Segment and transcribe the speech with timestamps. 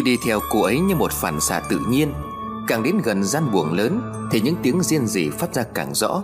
[0.00, 2.12] Tôi đi theo cô ấy như một phản xạ tự nhiên.
[2.68, 4.00] Càng đến gần gian buồng lớn,
[4.30, 6.22] Thì những tiếng riêng rỉ phát ra càng rõ.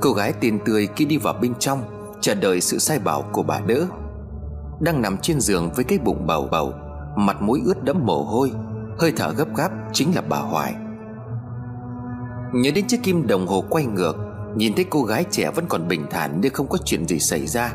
[0.00, 1.82] Cô gái tiền tươi khi đi vào bên trong,
[2.20, 3.86] Chờ đợi sự sai bảo của bà đỡ.
[4.80, 6.72] Đang nằm trên giường với cái bụng bầu bầu
[7.16, 8.52] Mặt mũi ướt đẫm mồ hôi,
[8.98, 10.74] Hơi thở gấp gáp chính là bà Hoài.
[12.52, 14.16] Nhớ đến chiếc kim đồng hồ quay ngược,
[14.56, 17.46] Nhìn thấy cô gái trẻ vẫn còn bình thản Như không có chuyện gì xảy
[17.46, 17.74] ra.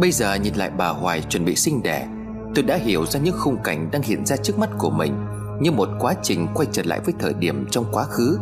[0.00, 2.08] Bây giờ nhìn lại bà Hoài chuẩn bị sinh đẻ
[2.54, 5.26] Tôi đã hiểu ra những khung cảnh đang hiện ra trước mắt của mình
[5.60, 8.38] Như một quá trình quay trở lại với thời điểm trong quá khứ.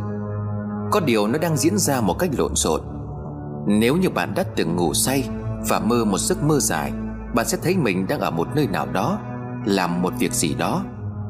[0.91, 2.81] Có điều nó đang diễn ra một cách lộn xộn.
[3.67, 5.29] Nếu như bạn đã từng ngủ say
[5.69, 6.93] Và mơ một giấc mơ dài,
[7.35, 9.19] Bạn sẽ thấy mình đang ở một nơi nào đó,
[9.65, 10.85] Làm một việc gì đó,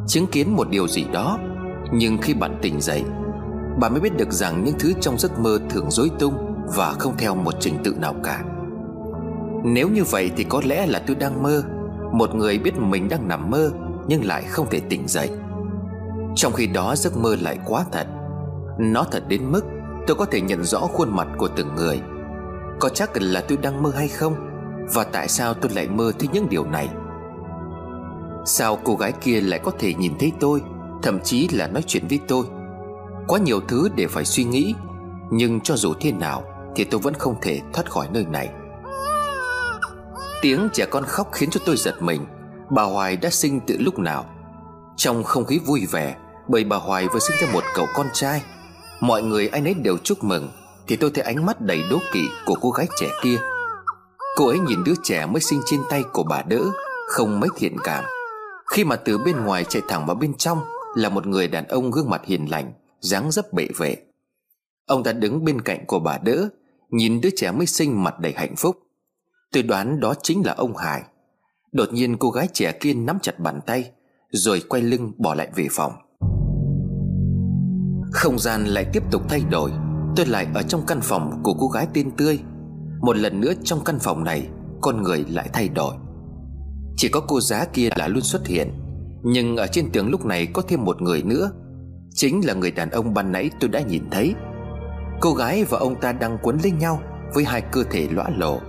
[0.06, 1.38] Chứng kiến một điều gì đó.
[1.92, 3.04] Nhưng khi bạn tỉnh dậy,
[3.80, 6.34] Bạn mới biết được rằng những thứ trong giấc mơ thường dối tung
[6.76, 8.44] Và không theo một trình tự nào cả.
[9.64, 11.62] Nếu như vậy thì có lẽ là tôi đang mơ
[12.12, 13.70] một người biết mình đang nằm mơ,
[14.08, 15.30] Nhưng lại không thể tỉnh dậy.
[16.34, 18.06] Trong khi đó, giấc mơ lại quá thật.
[18.78, 19.64] Nó thật đến mức
[20.06, 22.00] Tôi có thể nhận rõ khuôn mặt của từng người.
[22.80, 24.34] Có chắc là tôi đang mơ hay không?
[24.94, 26.88] Và tại sao tôi lại mơ thấy những điều này?
[28.44, 30.62] Sao cô gái kia lại có thể nhìn thấy tôi,
[31.02, 32.46] Thậm chí là nói chuyện với tôi?
[33.26, 34.74] Quá nhiều thứ để phải suy nghĩ,
[35.30, 36.42] Nhưng cho dù thế nào
[36.76, 38.48] Thì tôi vẫn không thể thoát khỏi nơi này.
[40.46, 42.26] Tiếng trẻ con khóc khiến cho tôi giật mình.
[42.70, 44.24] Bà Hoài đã sinh từ lúc nào?
[44.96, 46.16] Trong không khí vui vẻ,
[46.48, 48.42] Bởi bà Hoài vừa sinh ra một cậu con trai.
[49.00, 50.48] Mọi người ai nấy đều chúc mừng,
[50.86, 53.38] Thì tôi thấy ánh mắt đầy đố kỵ của cô gái trẻ kia.
[54.36, 56.60] Cô ấy nhìn đứa trẻ mới sinh trên tay của bà đỡ,
[57.08, 58.04] Không mấy thiện cảm.
[58.66, 60.58] Khi mà từ bên ngoài chạy thẳng vào bên trong,
[60.94, 63.96] Là một người đàn ông gương mặt hiền lành, dáng dấp bệ vệ.
[64.86, 66.48] Ông ta đứng bên cạnh của bà đỡ,
[66.90, 68.76] Nhìn đứa trẻ mới sinh mặt đầy hạnh phúc.
[69.52, 71.02] Tôi đoán đó chính là ông Hải.
[71.72, 73.90] Đột nhiên cô gái trẻ kia nắm chặt bàn tay,
[74.30, 75.92] Rồi quay lưng bỏ lại về phòng.
[78.12, 79.70] Không gian lại tiếp tục thay đổi.
[80.16, 82.38] Tôi lại ở trong căn phòng của cô gái tên Tươi.
[83.00, 84.48] Một lần nữa trong căn phòng này,
[84.80, 85.94] Con người lại thay đổi.
[86.96, 88.70] Chỉ có cô giá kia là luôn xuất hiện,
[89.22, 91.50] Nhưng ở trên tường lúc này có thêm một người nữa.
[92.14, 94.34] Chính là người đàn ông ban nãy tôi đã nhìn thấy.
[95.20, 97.00] Cô gái và ông ta đang quấn lấy nhau
[97.34, 98.60] Với hai cơ thể lõa lộ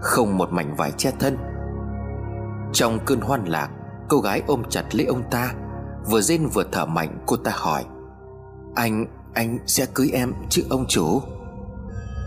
[0.00, 1.36] không một mảnh vải che thân.
[2.72, 3.70] Trong cơn hoan lạc
[4.08, 5.54] Cô gái ôm chặt lấy ông ta
[6.10, 7.84] Vừa rên vừa thở mạnh cô ta hỏi
[8.74, 11.22] Anh, anh sẽ cưới em chứ ông chủ?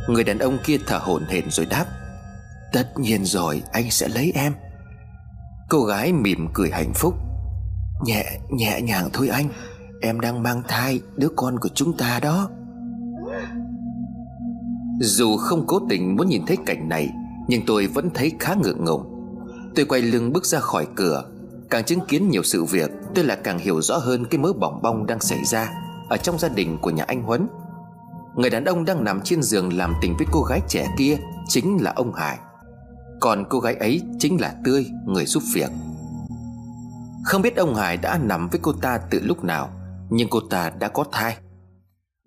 [0.10, 1.86] Người đàn ông kia thở hổn hển rồi đáp
[2.74, 4.54] Tất nhiên rồi anh sẽ lấy em.
[5.70, 7.14] Cô gái mỉm cười hạnh phúc
[8.06, 9.50] Nhẹ, nhẹ nhàng thôi anh
[10.02, 12.50] Em đang mang thai đứa con của chúng ta đó.
[15.00, 17.10] Dù không cố tình muốn nhìn thấy cảnh này
[17.48, 19.14] nhưng tôi vẫn thấy khá ngượng ngùng.
[19.76, 21.24] Tôi quay lưng bước ra khỏi cửa.
[21.70, 24.80] Càng chứng kiến nhiều sự việc, Tôi là càng hiểu rõ hơn cái mớ bỏng
[24.84, 25.70] bong đang xảy ra
[26.10, 27.48] Ở trong gia đình của nhà anh Huấn.
[28.36, 31.18] Người đàn ông đang nằm trên giường làm tình với cô gái trẻ kia
[31.48, 32.38] Chính là ông Hải.
[33.20, 35.70] Còn cô gái ấy chính là Tươi, Người giúp việc.
[37.26, 39.70] Không biết ông Hải đã nằm với cô ta từ lúc nào,
[40.10, 41.38] Nhưng cô ta đã có thai.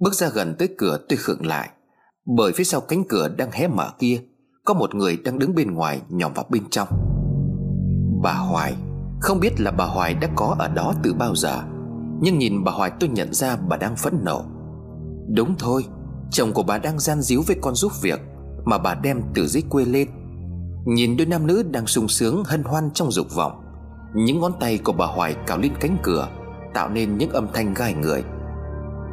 [0.01, 1.71] Bước ra gần tới cửa, tôi khựng lại,
[2.37, 4.21] Bởi phía sau cánh cửa đang hé mở kia
[4.67, 6.89] có một người đang đứng bên ngoài nhòm vào bên trong.
[8.23, 8.75] Bà Hoài,
[9.21, 11.63] Không biết là bà Hoài đã có ở đó từ bao giờ,
[12.21, 14.45] Nhưng nhìn bà Hoài tôi nhận ra bà đang phẫn nộ.
[15.35, 15.85] Đúng thôi,
[16.31, 18.21] Chồng của bà đang gian díu với con giúp việc
[18.65, 20.09] Mà bà đem từ dưới quê lên.
[20.87, 23.53] Nhìn đôi nam nữ đang sung sướng, hân hoan trong dục vọng,
[24.15, 26.29] Những ngón tay của bà Hoài cào lên cánh cửa,
[26.75, 28.25] Tạo nên những âm thanh gai người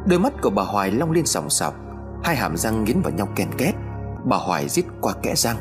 [0.06, 1.74] Đôi mắt của bà Hoài long lên sòng sọc,
[2.22, 3.74] Hai hàm răng nghiến vào nhau ken két.
[4.24, 5.56] Bà Hoài giết qua kẽ răng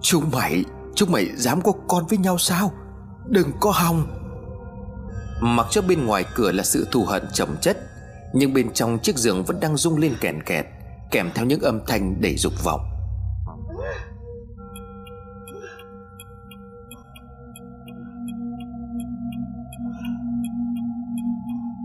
[0.00, 0.64] Chúng mày
[0.94, 2.72] Chúng mày dám có con với nhau sao?
[3.26, 4.06] Đừng có hòng.
[5.40, 7.76] Mặc cho bên ngoài cửa là sự thù hận chồng chất,
[8.32, 10.66] Nhưng bên trong chiếc giường vẫn đang rung lên kèn kẹt,
[11.10, 12.80] Kèm theo những âm thanh đầy dục vọng.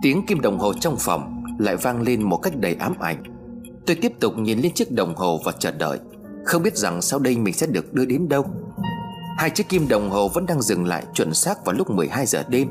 [0.02, 3.37] Tiếng kim đồng hồ trong phòng Lại vang lên một cách đầy ám ảnh.
[3.88, 6.00] Tôi tiếp tục nhìn lên chiếc đồng hồ và chờ đợi.
[6.46, 8.46] Không biết rằng sau đây mình sẽ được đưa đến đâu.
[9.38, 12.44] Hai chiếc kim đồng hồ vẫn đang dừng lại chuẩn xác vào lúc 12 giờ
[12.48, 12.68] đêm.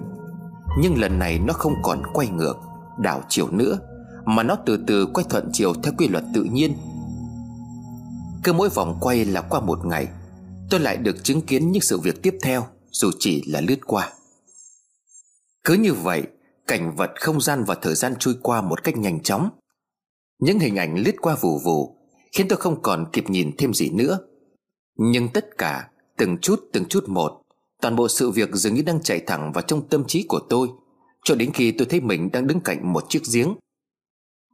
[0.81, 2.57] Nhưng lần này nó không còn quay ngược,
[2.99, 3.79] Đảo chiều nữa,
[4.25, 6.77] Mà nó từ từ quay thuận chiều theo quy luật tự nhiên.
[8.45, 10.09] Cứ mỗi vòng quay là qua một ngày,
[10.71, 14.13] Tôi lại được chứng kiến những sự việc tiếp theo, Dù chỉ là lướt qua.
[15.65, 16.23] Cứ như vậy,
[16.67, 19.51] Cảnh vật không gian và thời gian trôi qua một cách nhanh chóng
[20.39, 21.97] những hình ảnh lướt qua vù vù
[22.33, 24.19] Khiến tôi không còn kịp nhìn thêm gì nữa.
[24.97, 27.43] Nhưng tất cả, Từng chút từng chút một,
[27.81, 30.69] Toàn bộ sự việc dường như đang chạy thẳng vào trong tâm trí của tôi,
[31.25, 33.55] Cho đến khi tôi thấy mình đang đứng cạnh một chiếc giếng.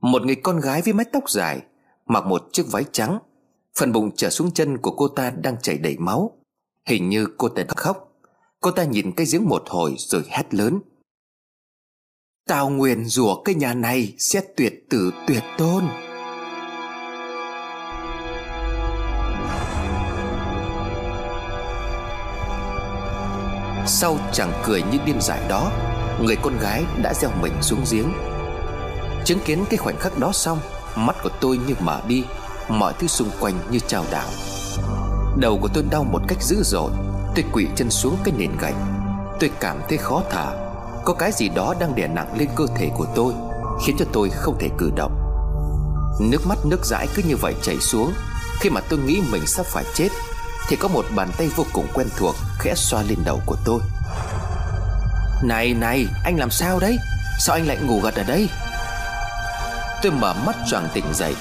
[0.00, 1.62] Một người con gái với mái tóc dài,
[2.06, 3.18] Mặc một chiếc váy trắng,
[3.78, 6.38] Phần bụng trở xuống chân của cô ta đang chảy đầy máu.
[6.88, 8.12] Hình như cô ta đang khóc.
[8.60, 10.78] Cô ta nhìn cái giếng một hồi rồi hét lớn.
[12.48, 15.84] Tao nguyền rủa cái nhà này sẽ tuyệt tử tuyệt tôn.
[23.86, 25.72] Sau chẳng cười như điên dại đó,
[26.22, 28.12] Người con gái đã gieo mình xuống giếng.
[29.24, 30.58] Chứng kiến cái khoảnh khắc đó xong,
[30.96, 32.24] Mắt của tôi như mở đi,
[32.68, 34.28] Mọi thứ xung quanh như trao đảo.
[35.36, 36.90] Đầu của tôi đau một cách dữ dội,
[37.34, 38.76] Tôi quỵ chân xuống cái nền gạch.
[39.40, 40.71] Tôi cảm thấy khó thở.
[41.04, 43.34] Có cái gì đó đang đè nặng lên cơ thể của tôi,
[43.86, 45.12] Khiến cho tôi không thể cử động.
[46.20, 48.12] Nước mắt nước dãi cứ như vậy chảy xuống.
[48.60, 50.08] Khi mà tôi nghĩ mình sắp phải chết,
[50.68, 53.80] Thì có một bàn tay vô cùng quen thuộc Khẽ xoa lên đầu của tôi.
[55.44, 56.98] Này này, anh làm sao đấy?
[57.38, 58.48] Sao anh lại ngủ gật ở đây?
[60.02, 61.34] Tôi mở mắt choàng tỉnh dậy.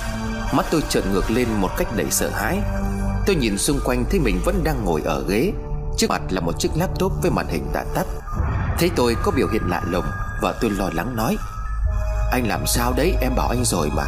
[0.53, 2.59] Mắt tôi trợn ngược lên một cách đầy sợ hãi.
[3.25, 5.53] Tôi nhìn xung quanh thấy mình vẫn đang ngồi ở ghế.
[5.97, 8.05] Trước mặt là một chiếc laptop với màn hình đã tắt.
[8.77, 10.05] Thấy tôi có biểu hiện lạ lùng
[10.41, 11.37] Và tôi lo lắng nói.
[12.31, 13.15] Anh làm sao đấy?
[13.21, 14.03] Em bảo anh rồi mà.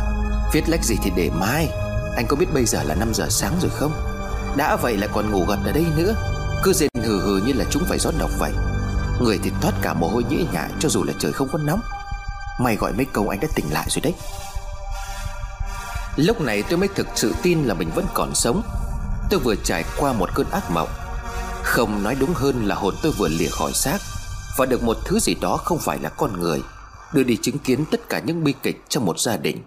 [0.54, 1.69] Viết lách gì thì để mai.
[2.15, 3.92] Anh có biết bây giờ là 5 giờ sáng rồi không?
[4.57, 6.15] Đã vậy lại còn ngủ gật ở đây nữa.
[6.63, 8.51] Cứ rên hừ hừ như là chúng phải rót độc vậy.
[9.21, 11.81] Người thì toát cả mồ hôi nhễ nhại Cho dù là trời không có nóng.
[12.59, 14.13] Mày gọi mấy câu anh đã tỉnh lại rồi đấy.
[16.16, 18.62] Lúc này tôi mới thực sự tin là mình vẫn còn sống.
[19.30, 20.89] Tôi vừa trải qua một cơn ác mộng.
[21.63, 23.98] Không nói đúng hơn là hồn tôi vừa lìa khỏi xác.
[24.58, 26.62] Và được một thứ gì đó không phải là con người,
[27.14, 29.58] Đưa đi chứng kiến tất cả những bi kịch trong một gia đình.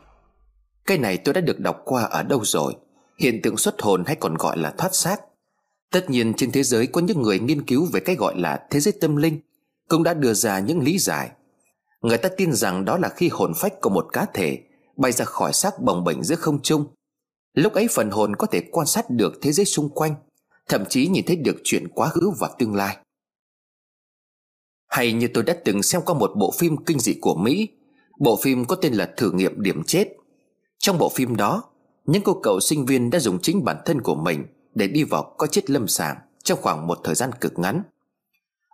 [0.87, 2.75] Cái này tôi đã được đọc qua ở đâu rồi?
[3.19, 5.21] Hiện tượng xuất hồn hay còn gọi là thoát xác?
[5.93, 8.81] Tất nhiên trên thế giới có những người nghiên cứu về cái gọi là thế
[8.81, 9.41] giới tâm linh,
[9.89, 11.31] Cũng đã đưa ra những lý giải.
[12.01, 14.63] Người ta tin rằng đó là khi hồn phách của một cá thể
[14.97, 16.87] Bay ra khỏi xác bồng bềnh giữa không trung.
[17.55, 20.15] Lúc ấy phần hồn có thể quan sát được thế giới xung quanh,
[20.69, 22.97] Thậm chí nhìn thấy được chuyện quá khứ và tương lai.
[24.89, 27.69] Hay như tôi đã từng xem qua một bộ phim kinh dị của Mỹ.
[28.19, 30.09] Bộ phim có tên là Thử nghiệm điểm chết.
[30.79, 31.63] Trong bộ phim đó,
[32.05, 35.35] Những cô cậu sinh viên đã dùng chính bản thân của mình Để đi vào
[35.39, 37.83] coi chết lâm sàng Trong khoảng một thời gian cực ngắn.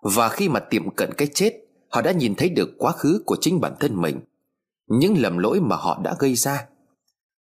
[0.02, 3.36] Và khi mà tiệm cận cái chết, Họ đã nhìn thấy được quá khứ của
[3.40, 4.20] chính bản thân mình,
[4.86, 6.66] Những lầm lỗi mà họ đã gây ra.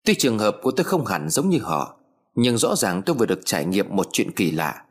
[0.06, 1.98] Tuy trường hợp của tôi không hẳn giống như họ,
[2.36, 4.84] Nhưng rõ ràng tôi vừa được trải nghiệm một chuyện kỳ lạ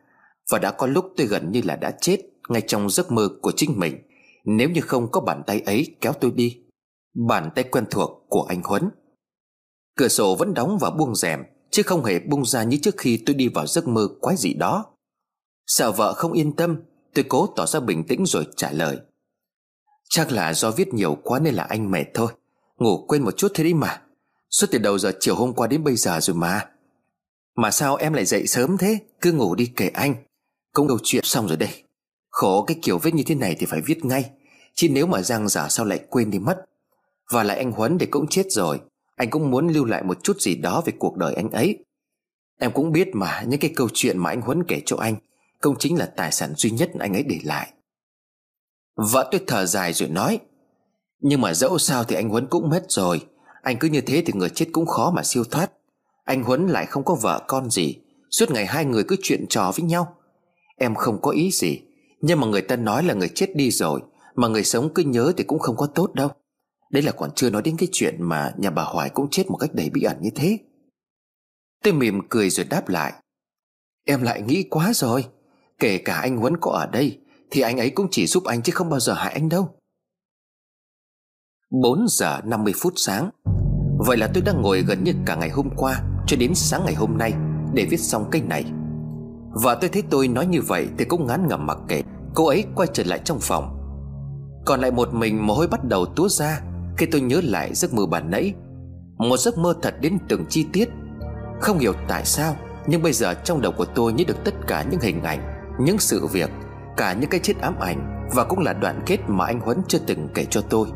[0.50, 2.18] Và đã có lúc tôi gần như là đã chết.
[2.48, 3.98] Ngay trong giấc mơ của chính mình.
[4.44, 6.60] Nếu như không có bàn tay ấy kéo tôi đi,
[7.26, 8.90] Bàn tay quen thuộc của anh Huấn.
[9.96, 11.40] Cửa sổ vẫn đóng và buông rèm,
[11.70, 14.54] Chứ không hề bung ra như trước khi tôi đi vào giấc mơ quái gì
[14.54, 14.84] đó.
[15.66, 16.76] Sợ vợ không yên tâm,
[17.14, 18.98] Tôi cố tỏ ra bình tĩnh rồi trả lời.
[20.08, 22.32] Chắc là do viết nhiều quá nên là anh mệt thôi.
[22.78, 24.02] Ngủ quên một chút thế đi mà.
[24.50, 26.68] Suốt từ đầu giờ chiều hôm qua đến bây giờ rồi mà.
[27.56, 28.98] Mà sao em lại dậy sớm thế?
[29.20, 30.14] Cứ ngủ đi kể anh.
[30.72, 31.84] Cũng câu chuyện xong rồi đây.
[32.38, 34.30] Khổ cái kiểu viết như thế này thì phải viết ngay,
[34.74, 36.64] Chứ nếu mà giang giả sao lại quên đi mất.
[37.32, 38.80] Và lại anh Huấn thì cũng chết rồi,
[39.16, 41.84] Anh cũng muốn lưu lại một chút gì đó về cuộc đời anh ấy.
[42.58, 45.16] Em cũng biết mà, Những cái câu chuyện mà anh Huấn kể cho anh
[45.60, 47.72] công chính là tài sản duy nhất anh ấy để lại.
[48.96, 50.38] Vợ tôi thở dài rồi nói,
[51.20, 53.26] Nhưng mà dẫu sao thì anh Huấn cũng mất rồi,
[53.62, 55.70] anh cứ như thế thì người chết cũng khó mà siêu thoát.
[56.24, 57.96] Anh Huấn lại không có vợ con gì,
[58.30, 60.14] Suốt ngày hai người cứ chuyện trò với nhau.
[60.76, 61.82] Em không có ý gì
[62.20, 64.00] nhưng mà người ta nói là người chết đi rồi,
[64.34, 66.28] Mà người sống cứ nhớ thì cũng không có tốt đâu.
[66.90, 69.56] Đấy là còn chưa nói đến cái chuyện mà Nhà bà Hoài cũng chết một
[69.56, 70.58] cách đầy bí ẩn như thế.
[71.84, 73.12] Tôi mỉm cười rồi đáp lại.
[74.06, 75.26] Em lại nghĩ quá rồi.
[75.78, 77.18] Kể cả anh Huấn có ở đây,
[77.50, 79.68] Thì anh ấy cũng chỉ giúp anh chứ không bao giờ hại anh đâu.
[81.70, 83.30] 4 giờ 50 phút sáng.
[84.06, 86.94] Vậy là tôi đang ngồi gần như cả ngày hôm qua Cho đến sáng ngày
[86.94, 87.32] hôm nay
[87.74, 88.64] Để viết xong cái này.
[89.50, 92.02] Và tôi thấy tôi nói như vậy Thì cũng ngán ngẩm mặc kệ.
[92.34, 93.74] Cô ấy quay trở lại trong phòng.
[94.66, 96.60] Còn lại một mình mồ hôi bắt đầu túa ra
[96.96, 98.54] Khi tôi nhớ lại giấc mơ bản nãy.
[99.18, 100.88] Một giấc mơ thật đến từng chi tiết.
[101.60, 104.84] Không hiểu tại sao, Nhưng bây giờ trong đầu của tôi nhớ được tất cả
[104.90, 105.40] những hình ảnh,
[105.80, 106.50] Những sự việc,
[106.96, 109.98] Cả những cái chết ám ảnh Và cũng là đoạn kết mà anh Huấn chưa
[110.06, 110.88] từng kể cho tôi.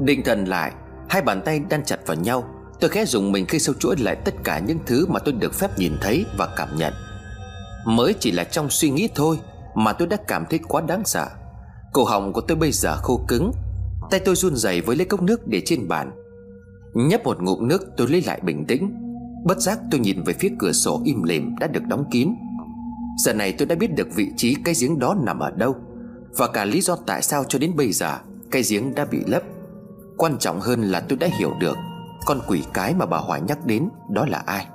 [0.00, 0.72] Định thần lại,
[1.08, 2.44] Hai bàn tay đan chặt vào nhau.
[2.80, 5.54] Tôi khẽ dùng mình khi sâu chuỗi lại tất cả những thứ mà tôi được
[5.54, 6.92] phép nhìn thấy và cảm nhận.
[7.86, 9.38] Mới chỉ là trong suy nghĩ thôi
[9.74, 11.26] Mà tôi đã cảm thấy quá đáng sợ.
[11.92, 13.52] Cổ họng của tôi bây giờ khô cứng,
[14.10, 16.10] Tay tôi run rẩy với lấy cốc nước để trên bàn.
[16.94, 18.94] Nhấp một ngụm nước, tôi lấy lại bình tĩnh.
[19.44, 22.34] Bất giác tôi nhìn về phía cửa sổ im lìm đã được đóng kín.
[23.24, 25.76] Giờ này tôi đã biết được vị trí cái giếng đó nằm ở đâu
[26.36, 28.18] Và cả lý do tại sao cho đến bây giờ
[28.50, 29.42] Cái giếng đã bị lấp.
[30.16, 31.76] Quan trọng hơn là tôi đã hiểu được
[32.26, 34.66] con quỷ cái mà bà Hoài nhắc đến, Đó là ai?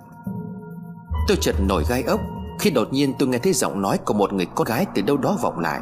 [1.28, 2.20] Tôi chợt nổi gai ốc
[2.60, 5.18] Khi đột nhiên tôi nghe thấy giọng nói của một người con gái từ đâu
[5.18, 5.82] đó vọng lại.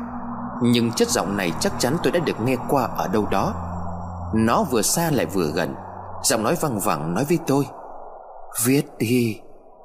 [0.62, 3.54] Nhưng chất giọng này chắc chắn tôi đã được nghe qua ở đâu đó.
[4.36, 5.76] Nó vừa xa lại vừa gần.
[6.24, 7.66] Giọng nói văng vẳng nói với tôi,
[8.66, 9.40] Viết đi,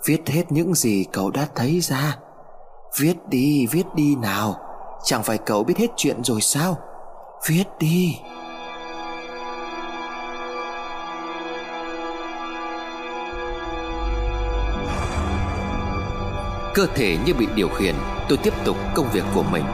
[0.07, 2.19] Viết hết những gì cậu đã thấy ra.
[3.01, 4.55] Viết đi viết đi nào.
[5.05, 6.77] Chẳng phải cậu biết hết chuyện rồi sao?
[7.49, 8.21] Viết đi.
[16.75, 17.95] Cơ thể như bị điều khiển,
[18.29, 19.65] Tôi tiếp tục công việc của mình.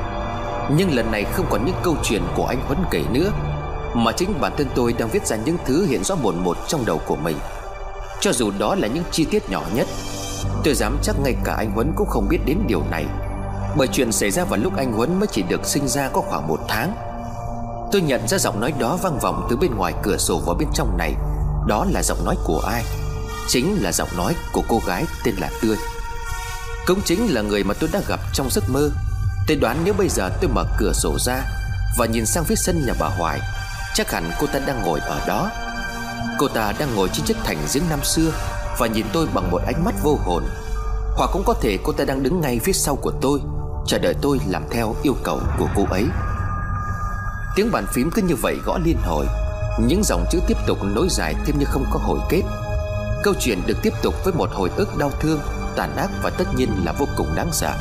[0.76, 3.32] Nhưng lần này không còn những câu chuyện của anh Huấn kể nữa,
[3.94, 6.84] Mà chính bản thân tôi đang viết ra những thứ hiện rõ một một trong
[6.86, 7.36] đầu của mình.
[8.20, 9.86] Cho dù đó là những chi tiết nhỏ nhất,
[10.64, 13.06] Tôi dám chắc ngay cả anh Huấn cũng không biết đến điều này.
[13.76, 16.48] Bởi chuyện xảy ra vào lúc anh Huấn mới chỉ được sinh ra có khoảng
[16.48, 16.94] một tháng.
[17.92, 20.68] Tôi nhận ra giọng nói đó vang vọng từ bên ngoài cửa sổ vào bên
[20.74, 21.14] trong này.
[21.66, 22.82] Đó là giọng nói của ai?
[23.48, 25.76] Chính là giọng nói của cô gái tên là Tươi
[26.86, 28.90] cũng chính là người mà tôi đã gặp trong giấc mơ.
[29.46, 31.42] Tôi đoán nếu bây giờ tôi mở cửa sổ ra
[31.98, 33.40] Và nhìn sang phía sân nhà bà Hoài,
[33.94, 35.50] Chắc hẳn cô ta đang ngồi ở đó.
[36.38, 38.30] Cô ta đang ngồi trên chiếc thành giếng năm xưa
[38.78, 40.44] Và nhìn tôi bằng một ánh mắt vô hồn.
[41.16, 43.40] Hoặc cũng có thể cô ta đang đứng ngay phía sau của tôi,
[43.86, 46.04] Chờ đợi tôi làm theo yêu cầu của cô ấy.
[47.56, 49.26] Tiếng bàn phím cứ như vậy gõ liên hồi.
[49.80, 52.42] Những dòng chữ tiếp tục nối dài thêm như không có hồi kết.
[53.22, 55.40] Câu chuyện được tiếp tục với một hồi ức đau thương
[55.76, 57.74] tàn ác và tất nhiên là vô cùng đáng sợ.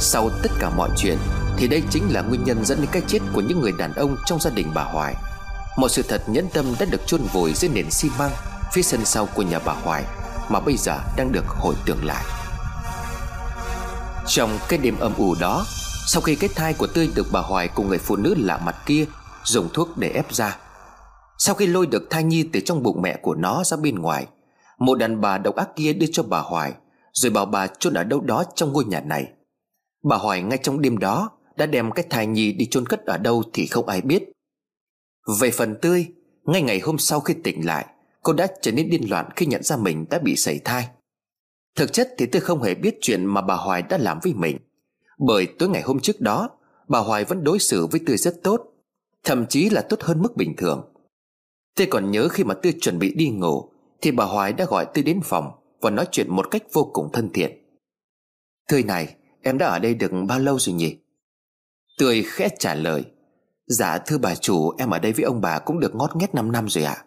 [0.00, 1.18] Sau tất cả mọi chuyện,
[1.56, 4.16] Thì đây chính là nguyên nhân dẫn đến cái chết của những người đàn ông
[4.26, 5.14] trong gia đình bà Hoài.
[5.76, 8.30] Một sự thật nhẫn tâm đã được chôn vùi dưới nền xi măng
[8.72, 10.04] Phía sân sau của nhà bà Hoài
[10.48, 12.24] Mà bây giờ đang được hồi tưởng lại.
[14.26, 15.64] Trong cái đêm âm u đó,
[16.06, 18.76] Sau khi cái thai của Tươi được bà Hoài cùng người phụ nữ lạ mặt
[18.86, 19.04] kia
[19.44, 20.56] Dùng thuốc để ép ra,
[21.38, 24.26] Sau khi lôi được thai nhi từ trong bụng mẹ của nó ra bên ngoài,
[24.78, 26.72] Một đàn bà độc ác kia đưa cho bà Hoài
[27.14, 29.32] rồi bảo bà chôn ở đâu đó trong ngôi nhà này.
[30.02, 33.18] Bà hỏi ngay trong đêm đó, Đã đem cái thai nhi đi chôn cất ở
[33.18, 34.24] đâu Thì không ai biết.
[35.40, 36.06] Về phần tươi,
[36.44, 37.86] Ngay ngày hôm sau khi tỉnh lại,
[38.22, 40.88] Cô đã trở nên điên loạn khi nhận ra mình đã bị sảy thai.
[41.76, 44.58] Thực chất thì tôi không hề biết chuyện mà bà Hoài đã làm với mình.
[45.18, 46.50] Bởi tối ngày hôm trước đó,
[46.88, 48.60] Bà Hoài vẫn đối xử với Tươi rất tốt,
[49.24, 50.92] Thậm chí là tốt hơn mức bình thường.
[51.76, 54.86] Tôi còn nhớ khi mà Tươi chuẩn bị đi ngủ, Thì bà Hoài đã gọi
[54.94, 55.50] Tươi đến phòng
[55.84, 57.52] và nói chuyện một cách vô cùng thân thiện.
[58.68, 60.96] Tươi này em đã ở đây được bao lâu rồi nhỉ?
[61.98, 63.04] Tươi khẽ trả lời
[63.66, 66.52] Dạ thưa bà chủ, em ở đây với ông bà cũng được ngót nghét 5
[66.52, 66.92] năm rồi ạ.
[66.92, 67.04] À.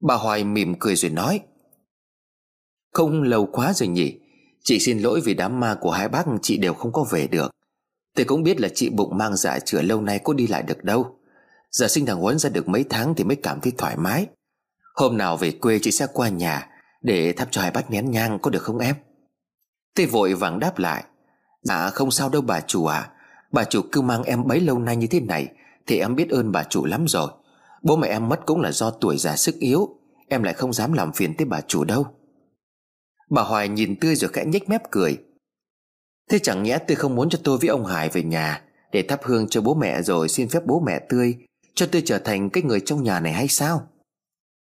[0.00, 1.40] Bà Hoài mỉm cười rồi nói,
[2.92, 4.18] Không lâu quá rồi nhỉ,
[4.64, 7.50] Chị xin lỗi vì đám ma của hai bác chị đều không có về được.
[8.14, 10.84] Tôi cũng biết là chị bụng mang dạ chữa lâu nay có đi lại được
[10.84, 11.16] đâu.
[11.70, 14.26] Giờ sinh thằng Huấn ra được mấy tháng thì mới cảm thấy thoải mái.
[14.94, 16.71] Hôm nào về quê chị sẽ qua nhà
[17.02, 18.94] để thắp cho hai bát nén nhang có được không em?
[19.94, 21.04] Tôi vội vàng đáp lại.
[21.62, 23.10] Dạ không sao đâu bà chủ à
[23.52, 25.48] Bà chủ cứ mang em bấy lâu nay như thế này,
[25.86, 27.30] Thì em biết ơn bà chủ lắm rồi.
[27.82, 29.88] Bố mẹ em mất cũng là do tuổi già sức yếu,
[30.28, 32.06] Em lại không dám làm phiền tới bà chủ đâu.
[33.30, 35.18] Bà Hoài nhìn Tươi rồi khẽ nhếch mép cười.
[36.30, 39.20] Thế chẳng nhẽ Tươi không muốn cho tôi với ông Hải về nhà, Để thắp
[39.24, 41.36] hương cho bố mẹ rồi xin phép bố mẹ Tươi,
[41.74, 43.88] Cho tôi trở thành cái người trong nhà này hay sao?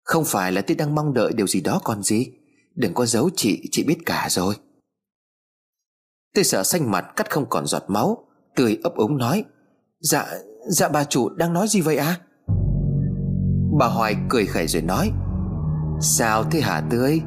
[0.04, 2.26] Không phải là tôi đang mong đợi điều gì đó còn gì.
[2.75, 4.54] Đừng có giấu chị Chị biết cả rồi.
[6.34, 9.44] Tôi sợ xanh mặt cắt không còn giọt máu, Tươi ấp ống nói
[10.00, 10.26] Dạ
[10.68, 12.20] dạ bà chủ đang nói gì vậy à?
[13.78, 15.11] Bà Hoài cười khẩy rồi nói,
[16.00, 17.20] Sao thế hả Tươi?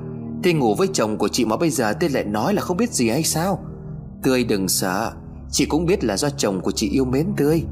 [0.44, 2.94] Tươi ngủ với chồng của chị mà bây giờ Tươi lại nói là không biết
[2.94, 3.66] gì hay sao?
[4.24, 5.14] Tươi đừng sợ,
[5.52, 7.64] Chị cũng biết là do chồng của chị yêu mến Tươi.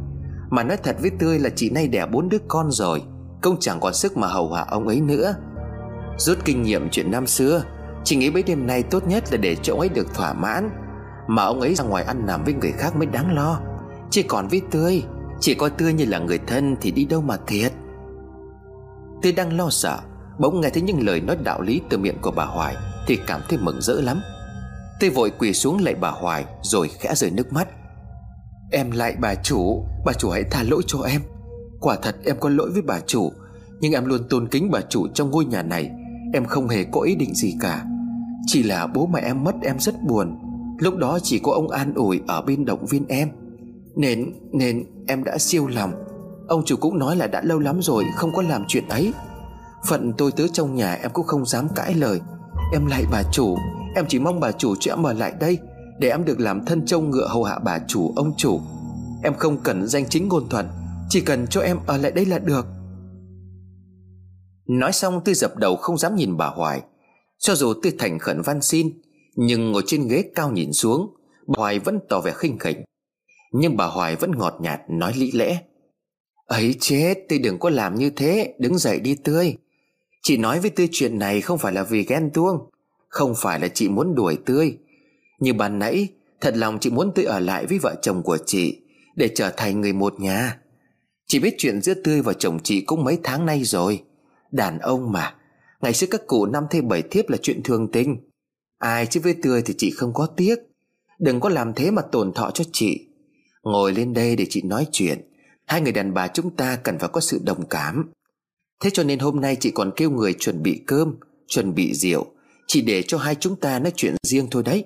[0.50, 3.04] Mà nói thật với Tươi là chị nay đẻ bốn đứa con rồi
[3.46, 5.36] công chẳng còn sức mà hầu hạ ông ấy nữa.
[6.18, 7.64] Rút kinh nghiệm chuyện năm xưa
[8.04, 10.70] Chị nghĩ bấy đêm nay tốt nhất là để cho ông ấy được thỏa mãn.
[11.28, 13.60] Mà ông ấy ra ngoài ăn nằm với người khác mới đáng lo.
[14.10, 15.04] Chỉ còn với Tươi,
[15.40, 17.72] Chỉ coi Tươi như là người thân thì đi đâu mà thiệt.
[19.22, 20.00] Tươi đang lo sợ,
[20.40, 22.76] Bỗng nghe thấy những lời nói đạo lý từ miệng của bà Hoài
[23.08, 24.22] Thì cảm thấy mừng rỡ lắm.
[25.00, 27.68] Tươi vội quỳ xuống lạy bà Hoài Rồi khẽ rơi nước mắt.
[28.72, 31.22] Em lại bà chủ Bà chủ hãy tha lỗi cho em.
[31.86, 33.32] Quả thật em có lỗi với bà chủ,
[33.80, 35.92] Nhưng em luôn tôn kính bà chủ trong ngôi nhà này.
[36.34, 37.86] Em không hề có ý định gì cả.
[38.46, 40.38] Chỉ là bố mẹ em mất em rất buồn.
[40.80, 43.30] Lúc đó chỉ có ông an ủi ở bên động viên em.
[43.96, 45.92] Nên nên em đã siêu lòng.
[46.48, 49.14] Ông chủ cũng nói là đã lâu lắm rồi, Không có làm chuyện ấy.
[49.88, 52.22] Phận tôi tớ trong nhà em cũng không dám cãi lời.
[52.74, 53.58] Em lại bà chủ,
[53.96, 55.58] Em chỉ mong bà chủ cho em ở lại đây,
[56.00, 58.60] Để em được làm thân trông ngựa hầu hạ bà chủ, ông chủ.
[59.24, 60.68] Em không cần danh chính ngôn thuận.
[61.10, 62.66] Chỉ cần cho em ở lại đây là được.
[64.68, 66.82] Nói xong tôi dập đầu không dám nhìn bà Hoài.
[67.40, 69.02] Cho dù tôi thành khẩn van xin,
[69.36, 71.16] Nhưng ngồi trên ghế cao nhìn xuống,
[71.48, 72.84] Bà Hoài vẫn tỏ vẻ khinh khỉnh.
[73.52, 75.62] Nhưng bà Hoài vẫn ngọt nhạt nói lý lẽ.
[76.46, 79.56] Ấy chết tôi đừng có làm như thế, Đứng dậy đi tươi.
[80.24, 82.58] Chị nói với tươi chuyện này không phải là vì ghen tuông,
[83.08, 84.78] Không phải là chị muốn đuổi tươi.
[85.40, 86.08] Như ban nãy,
[86.42, 88.82] Thật lòng chị muốn tươi ở lại với vợ chồng của chị,
[89.16, 90.60] Để trở thành người một nhà.
[91.28, 94.04] Chị biết chuyện giữa tươi và chồng chị cũng mấy tháng nay rồi.
[94.52, 95.36] Đàn ông mà.
[95.82, 98.18] Ngày xưa các cụ năm thê bảy thiếp là chuyện thường tình.
[98.78, 100.56] Ai chứ với tươi thì chị không có tiếc.
[101.20, 103.08] Đừng có làm thế mà tổn thọ cho chị.
[103.64, 105.22] Ngồi lên đây để chị nói chuyện.
[105.66, 108.12] Hai người đàn bà chúng ta cần phải có sự đồng cảm.
[108.84, 111.16] Thế cho nên hôm nay chị còn kêu người chuẩn bị cơm,
[111.48, 112.26] Chuẩn bị rượu.
[112.68, 114.86] Chỉ để cho hai chúng ta nói chuyện riêng thôi đấy.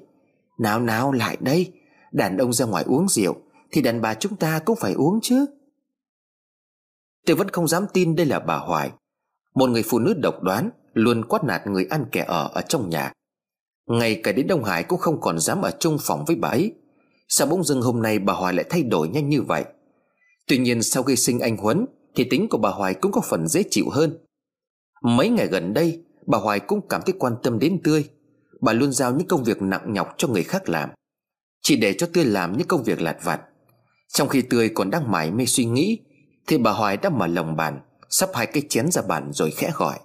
[0.60, 1.72] Nào nào, lại đây.
[2.12, 3.36] Đàn ông ra ngoài uống rượu,
[3.72, 5.46] Thì đàn bà chúng ta cũng phải uống chứ.
[7.30, 8.92] Tôi vẫn không dám tin đây là bà Hoài.
[9.56, 12.90] Một người phụ nữ độc đoán Luôn quát nạt người ăn kẻ ở ở trong
[12.90, 13.12] nhà.
[13.88, 16.74] Ngay cả đến Đông Hải cũng không còn dám ở chung phòng với bà ấy.
[17.28, 19.66] Sao bỗng dưng hôm nay bà Hoài lại thay đổi nhanh như vậy?
[20.48, 23.48] Tuy nhiên sau khi sinh anh Huấn, Thì tính của bà Hoài cũng có phần
[23.48, 24.18] dễ chịu hơn.
[25.04, 28.10] Mấy ngày gần đây, Bà Hoài cũng cảm thấy quan tâm đến Tươi.
[28.62, 30.90] Bà luôn giao những công việc nặng nhọc cho người khác làm.
[31.62, 33.42] Chỉ để cho Tươi làm những công việc lặt vặt.
[34.14, 36.00] Trong khi Tươi còn đang mải mê suy nghĩ
[36.50, 37.80] thì bà Hoài đã mở lòng bàn,
[38.10, 40.00] Sắp hai cái chén ra bàn rồi khẽ gọi.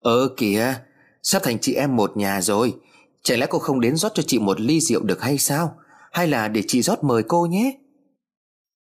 [0.00, 0.74] Ơ kìa,
[1.22, 2.74] Sắp thành chị em một nhà rồi.
[3.22, 5.76] Chẳng lẽ cô không đến rót cho chị một ly rượu được hay sao?
[6.12, 7.78] Hay là để chị rót mời cô nhé?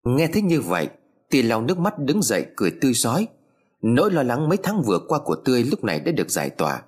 [0.06, 0.88] Nghe thấy như vậy
[1.30, 3.28] Tì lau nước mắt đứng dậy cười tươi rói
[3.82, 6.82] Nỗi lo lắng mấy tháng vừa qua của Tươi lúc này đã được giải tỏa.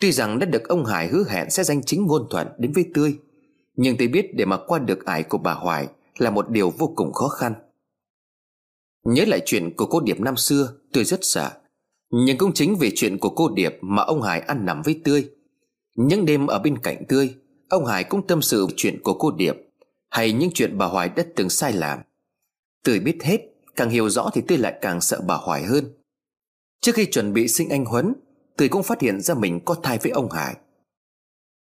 [0.00, 2.84] Tuy rằng đã được ông Hải hứa hẹn sẽ danh chính ngôn thuận đến với
[2.94, 3.18] Tươi,
[3.76, 6.92] Nhưng tôi biết để mà qua được ải của bà Hoài Là một điều vô
[6.96, 7.54] cùng khó khăn.
[9.04, 11.50] Nhớ lại chuyện của cô Điệp năm xưa, Tôi rất sợ.
[12.10, 15.30] Nhưng cũng chính vì chuyện của cô Điệp Mà ông Hải ăn nằm với Tươi.
[15.96, 17.34] Những đêm ở bên cạnh Tươi,
[17.68, 19.56] Ông Hải cũng tâm sự chuyện của cô Điệp,
[20.10, 21.98] Hay những chuyện bà Hoài đã từng sai làm.
[22.84, 23.40] Tươi biết hết,
[23.76, 25.84] Càng hiểu rõ thì Tươi lại càng sợ bà Hoài hơn.
[26.80, 28.14] Trước khi chuẩn bị sinh anh Huấn
[28.56, 30.56] Tươi cũng phát hiện ra mình có thai với ông Hải.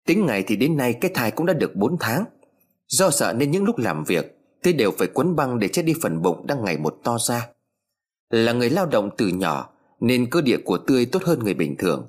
[0.06, 2.24] Tính ngày thì đến nay cái thai cũng đã được 4 tháng.
[2.88, 5.94] Do sợ nên những lúc làm việc tôi đều phải quấn băng để che đi
[6.02, 7.48] phần bụng đang ngày một to ra.
[8.30, 11.76] Là người lao động từ nhỏ, Nên cơ địa của Tươi tốt hơn người bình
[11.78, 12.08] thường.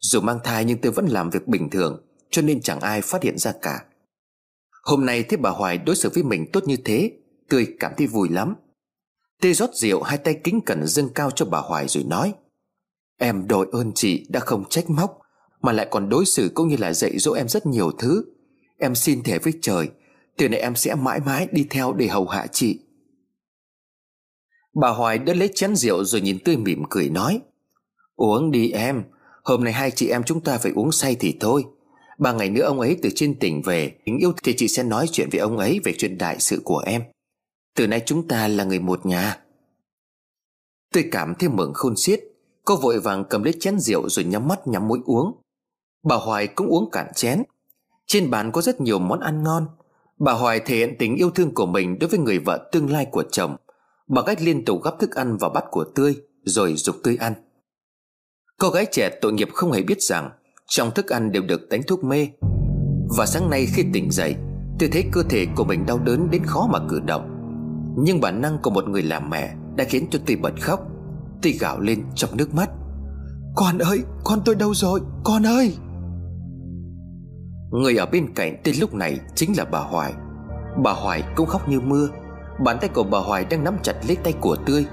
[0.00, 3.22] Dù mang thai nhưng Tươi vẫn làm việc bình thường, Cho nên chẳng ai phát
[3.22, 3.84] hiện ra cả.
[4.82, 7.12] Hôm nay thấy bà Hoài đối xử với mình tốt như thế,
[7.48, 8.54] Tươi cảm thấy vui lắm.
[9.42, 12.34] Tê rót rượu, hai tay kính cẩn dâng cao cho bà Hoài rồi nói,
[13.18, 15.18] Em đội ơn chị đã không trách móc,
[15.62, 18.24] Mà lại còn đối xử cũng như là dạy dỗ em rất nhiều thứ.
[18.78, 19.88] Em xin thề với trời
[20.36, 22.78] từ nay em sẽ mãi mãi đi theo để hầu hạ chị.
[24.74, 27.40] Bà Hoài đã lấy chén rượu rồi nhìn tươi mỉm cười nói,
[28.16, 29.04] Uống đi em,
[29.42, 31.64] Hôm nay hai chị em chúng ta phải uống say thì thôi.
[32.18, 35.06] Ba ngày nữa ông ấy từ trên tỉnh về, Tình yêu thì chị sẽ nói
[35.12, 37.02] chuyện với ông ấy Về chuyện đại sự của em.
[37.76, 39.40] Từ nay chúng ta là người một nhà.
[40.92, 42.20] Tôi cảm thấy mừng khôn xiết,
[42.64, 45.42] Cô vội vàng cầm lấy chén rượu Rồi nhắm mắt nhắm mũi uống.
[46.02, 47.42] Bà Hoài cũng uống cạn chén.
[48.06, 49.66] Trên bàn có rất nhiều món ăn ngon
[50.18, 53.06] Bà Hoài thể hiện tình yêu thương của mình Đối với người vợ tương lai
[53.10, 53.56] của chồng.
[54.08, 57.34] Bằng cách liên tục gắp thức ăn vào bát của Tươi, Rồi dục Tươi ăn.
[58.58, 60.30] Cô gái trẻ tội nghiệp không hề biết rằng
[60.68, 62.28] Trong thức ăn đều được đánh thuốc mê.
[63.16, 64.34] Và sáng nay khi tỉnh dậy,
[64.78, 67.30] Tôi thấy cơ thể của mình đau đớn đến khó mà cử động.
[67.98, 70.80] Nhưng bản năng của một người làm mẹ Đã khiến cho tôi bật khóc.
[71.42, 72.70] Tôi gào lên trong nước mắt.
[73.56, 75.00] Con ơi, con tôi đâu rồi?
[75.24, 75.74] Con ơi!
[77.74, 80.12] Người ở bên cạnh tên lúc này Chính là bà Hoài.
[80.82, 82.08] Bà Hoài cũng khóc như mưa.
[82.64, 84.86] Bàn tay của bà Hoài đang nắm chặt lấy tay của Tươi.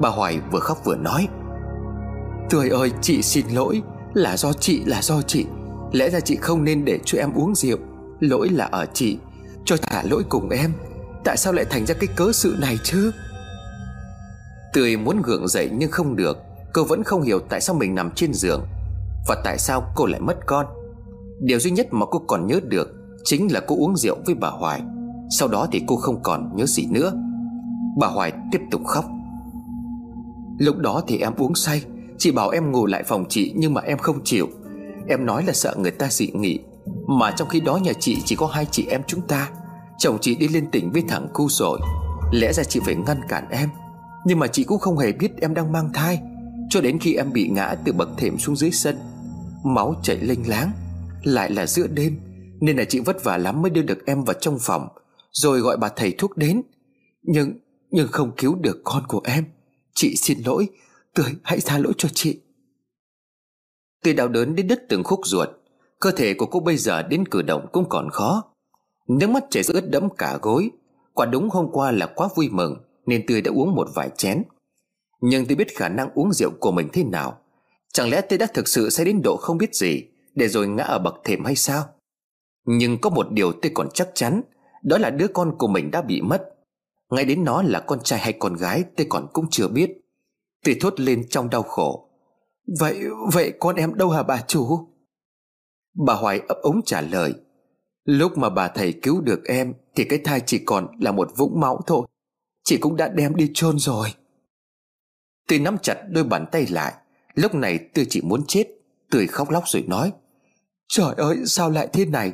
[0.00, 1.28] Bà Hoài vừa khóc vừa nói,
[2.50, 3.82] Tươi ơi, chị xin lỗi.
[4.14, 5.46] Là do chị, là do chị.
[5.92, 7.78] Lẽ ra chị không nên để cho em uống rượu.
[8.20, 9.18] Lỗi là ở chị.
[9.64, 10.72] Cho thả lỗi cùng em.
[11.24, 13.10] Tại sao lại thành ra cái cớ sự này chứ?
[14.72, 16.38] Tươi muốn gượng dậy nhưng không được.
[16.72, 18.66] Cô vẫn không hiểu tại sao mình nằm trên giường
[19.28, 20.66] Và tại sao cô lại mất con.
[21.40, 22.88] Điều duy nhất mà cô còn nhớ được
[23.24, 24.82] Chính là cô uống rượu với bà Hoài.
[25.30, 27.12] Sau đó thì cô không còn nhớ gì nữa.
[27.98, 29.04] Bà Hoài tiếp tục khóc.
[30.58, 31.82] Lúc đó thì em uống say,
[32.18, 34.48] Chị bảo em ngủ lại phòng chị Nhưng mà em không chịu.
[35.08, 36.58] Em nói là sợ người ta dị nghị,
[37.06, 39.50] Mà trong khi đó nhà chị chỉ có hai chị em chúng ta.
[39.98, 41.78] Chồng chị đi lên tỉnh với thằng cu rồi,
[42.32, 43.68] Lẽ ra chị phải ngăn cản em.
[44.24, 46.20] Nhưng mà chị cũng không hề biết em đang mang thai,
[46.70, 48.98] Cho đến khi em bị ngã từ bậc thềm xuống dưới sân,
[49.64, 50.70] Máu chảy lênh láng.
[51.26, 52.20] Lại là giữa đêm,
[52.60, 54.88] Nên là chị vất vả lắm mới đưa được em vào trong phòng,
[55.32, 56.62] Rồi gọi bà thầy thuốc đến.
[57.22, 57.52] Nhưng
[57.90, 59.44] Nhưng không cứu được con của em.
[59.94, 60.68] Chị xin lỗi,
[61.14, 62.40] Tươi, hãy tha lỗi cho chị.
[64.04, 65.48] Tươi đau đớn đến đứt từng khúc ruột,
[66.00, 68.44] Cơ thể của cô bây giờ đến cử động cũng còn khó.
[69.08, 70.70] Nước mắt chảy ướt đẫm cả gối.
[71.12, 74.42] Quả đúng hôm qua là quá vui mừng, Nên Tươi đã uống một vài chén.
[75.20, 77.38] Nhưng Tươi biết khả năng uống rượu của mình thế nào.
[77.92, 80.04] Chẳng lẽ Tươi đã thực sự say đến độ không biết gì?
[80.36, 81.84] Để rồi ngã ở bậc thềm hay sao?
[82.64, 84.40] Nhưng có một điều tôi còn chắc chắn,
[84.82, 86.42] Đó là đứa con của mình đã bị mất.
[87.10, 89.90] Ngay đến nó là con trai hay con gái tôi còn cũng chưa biết.
[90.64, 92.08] Tôi thốt lên trong đau khổ.
[92.80, 93.00] Vậy
[93.32, 94.88] vậy con em đâu hả bà chủ?
[96.06, 97.34] Bà Hoài ấp ống trả lời.
[98.04, 101.60] Lúc mà bà thầy cứu được em, Thì cái thai chỉ còn là một vũng
[101.60, 102.06] máu thôi.
[102.64, 104.08] Chị cũng đã đem đi chôn rồi.
[105.48, 106.94] Tôi nắm chặt đôi bàn tay lại.
[107.34, 108.76] Lúc này tôi chỉ muốn chết,
[109.10, 110.12] Tôi khóc lóc rồi nói.
[110.88, 112.32] Trời ơi, sao lại thế này?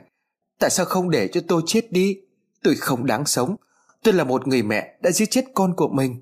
[0.59, 2.17] Tại sao không để cho tôi chết đi?
[2.63, 3.57] Tôi không đáng sống.
[4.03, 6.17] Tôi là một người mẹ đã giết chết con của mình.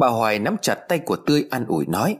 [0.00, 2.16] Bà Hoài nắm chặt tay của Tươi an ủi nói,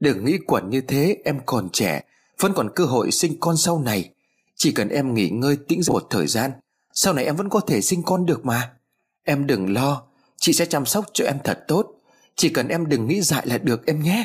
[0.00, 2.02] Đừng nghĩ quẩn như thế, em còn trẻ,
[2.40, 4.10] Vẫn còn cơ hội sinh con sau này.
[4.54, 6.50] Chỉ cần em nghỉ ngơi tĩnh một thời gian,
[6.92, 8.76] Sau này em vẫn có thể sinh con được mà.
[9.24, 10.02] Em đừng lo,
[10.36, 11.92] Chị sẽ chăm sóc cho em thật tốt.
[12.36, 14.24] Chỉ cần em đừng nghĩ dại là được em nhé.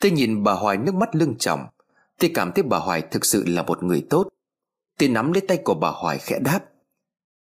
[0.00, 1.66] Tôi nhìn bà Hoài nước mắt lưng tròng
[2.18, 4.28] Tôi cảm thấy bà Hoài thực sự là một người tốt.
[4.98, 6.60] Tôi nắm lấy tay của bà Hoài khẽ đáp,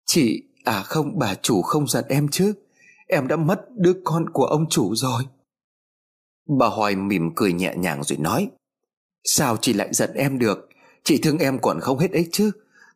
[0.06, 2.52] Chị À không, bà chủ không giận em chứ.
[3.06, 5.22] Em đã mất đứa con của ông chủ rồi.
[6.58, 8.50] Bà Hoài mỉm cười nhẹ nhàng rồi nói,
[9.24, 10.68] Sao chị lại giận em được?
[11.04, 12.50] Chị thương em còn không hết ấy chứ.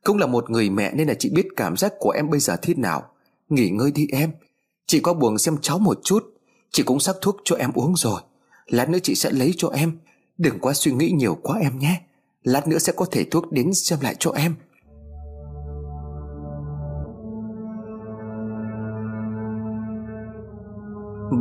[0.04, 2.56] Cũng là một người mẹ nên là chị biết cảm giác của em bây giờ
[2.62, 3.10] thế nào.
[3.48, 4.30] Nghỉ ngơi đi em.
[4.86, 6.34] Chị có buồn xem cháu một chút.
[6.70, 8.20] Chị cũng sắc thuốc cho em uống rồi.
[8.66, 9.98] Lát nữa chị sẽ lấy cho em.
[10.38, 12.00] Đừng quá suy nghĩ nhiều quá em nhé.
[12.42, 14.54] Lát nữa sẽ có thể thuốc đến xem lại cho em.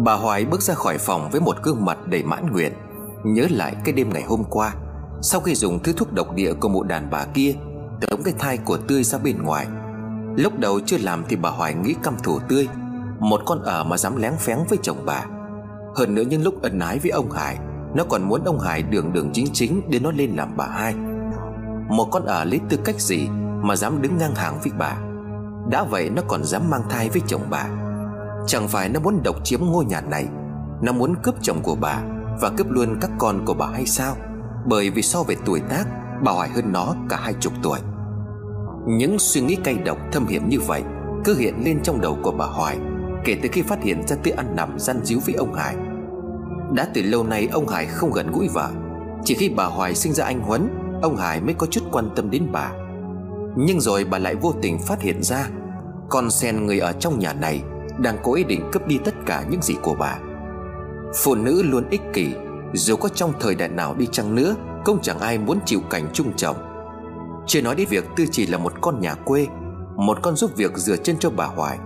[0.03, 2.73] Bà Hoài bước ra khỏi phòng với một gương mặt đầy mãn nguyện.
[3.23, 4.75] Nhớ lại cái đêm ngày hôm qua,
[5.21, 7.55] Sau khi dùng thứ thuốc độc địa của một đàn bà kia
[8.09, 9.67] Tống cái thai của Tươi ra bên ngoài.
[10.37, 12.67] Lúc đầu chưa làm thì bà Hoài nghĩ căm thù Tươi,
[13.19, 15.25] Một con ở mà dám lén phén với chồng bà.
[15.95, 17.57] Hơn nữa những lúc ân ái với ông Hải,
[17.95, 20.95] Nó còn muốn ông Hải đường đường chính chính Để nó lên làm bà hai.
[21.89, 23.27] Một con ở lấy tư cách gì
[23.63, 24.97] Mà dám đứng ngang hàng với bà?
[25.69, 27.65] Đã vậy nó còn dám mang thai với chồng bà.
[28.47, 30.27] Chẳng phải nó muốn độc chiếm ngôi nhà này,
[30.81, 32.01] Nó muốn cướp chồng của bà
[32.41, 34.15] Và cướp luôn các con của bà hay sao?
[34.65, 35.83] Bởi vì so về tuổi tác,
[36.23, 37.79] Bà Hoài hơn nó cả hai chục tuổi.
[38.87, 40.83] Những suy nghĩ cay độc thâm hiểm như vậy
[41.25, 42.77] Cứ hiện lên trong đầu của bà Hoài.
[43.23, 45.75] Kể từ khi phát hiện ra tia ăn nằm gian díu với ông Hải.
[46.73, 48.69] Đã từ lâu nay, ông Hải không gần gũi vợ.
[49.23, 50.69] Chỉ khi bà Hoài sinh ra anh Huấn,
[51.01, 52.71] Ông Hải mới có chút quan tâm đến bà.
[53.55, 55.49] Nhưng rồi bà lại vô tình phát hiện ra,
[56.09, 57.63] Con sen người ở trong nhà này
[57.97, 60.17] đang có ý định cướp đi tất cả những gì của bà.
[61.15, 62.33] Phụ nữ luôn ích kỷ,
[62.73, 64.55] Dù có trong thời đại nào đi chăng nữa,
[64.85, 66.57] Cũng chẳng ai muốn chịu cảnh chung chồng.
[67.47, 69.47] Chưa nói đến việc Tư chỉ là một con nhà quê,
[69.95, 71.77] Một con giúp việc rửa chân cho bà Hoài.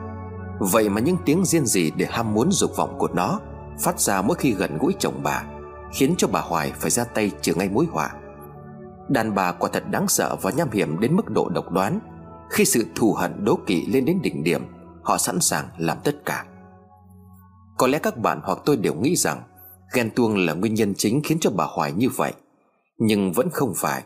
[0.60, 3.40] Vậy mà những tiếng riêng gì để ham muốn dục vọng của nó
[3.80, 5.44] Phát ra mỗi khi gần gũi chồng bà,
[5.94, 8.14] Khiến cho bà Hoài phải ra tay trừ ngay mối họa.
[9.10, 12.00] Đàn bà quả thật đáng sợ và nham hiểm đến mức độ độc đoán.
[12.50, 14.62] Khi sự thù hận đố kỵ lên đến đỉnh điểm,
[15.04, 16.46] Họ sẵn sàng làm tất cả.
[17.78, 19.44] Có lẽ các bạn hoặc tôi đều nghĩ rằng
[19.94, 22.34] Ghen tuông là nguyên nhân chính khiến cho bà Hoài như vậy.
[22.98, 24.04] Nhưng vẫn không phải.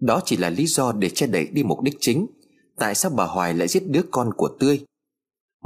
[0.00, 2.26] Đó chỉ là lý do để che đậy đi mục đích chính.
[2.78, 4.84] Tại sao bà Hoài lại giết đứa con của Tươi?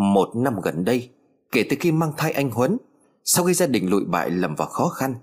[0.00, 1.08] Một năm gần đây,
[1.52, 2.76] Kể từ khi mang thai anh Huấn,
[3.24, 5.14] Sau khi gia đình lụi bại lầm vào khó khăn,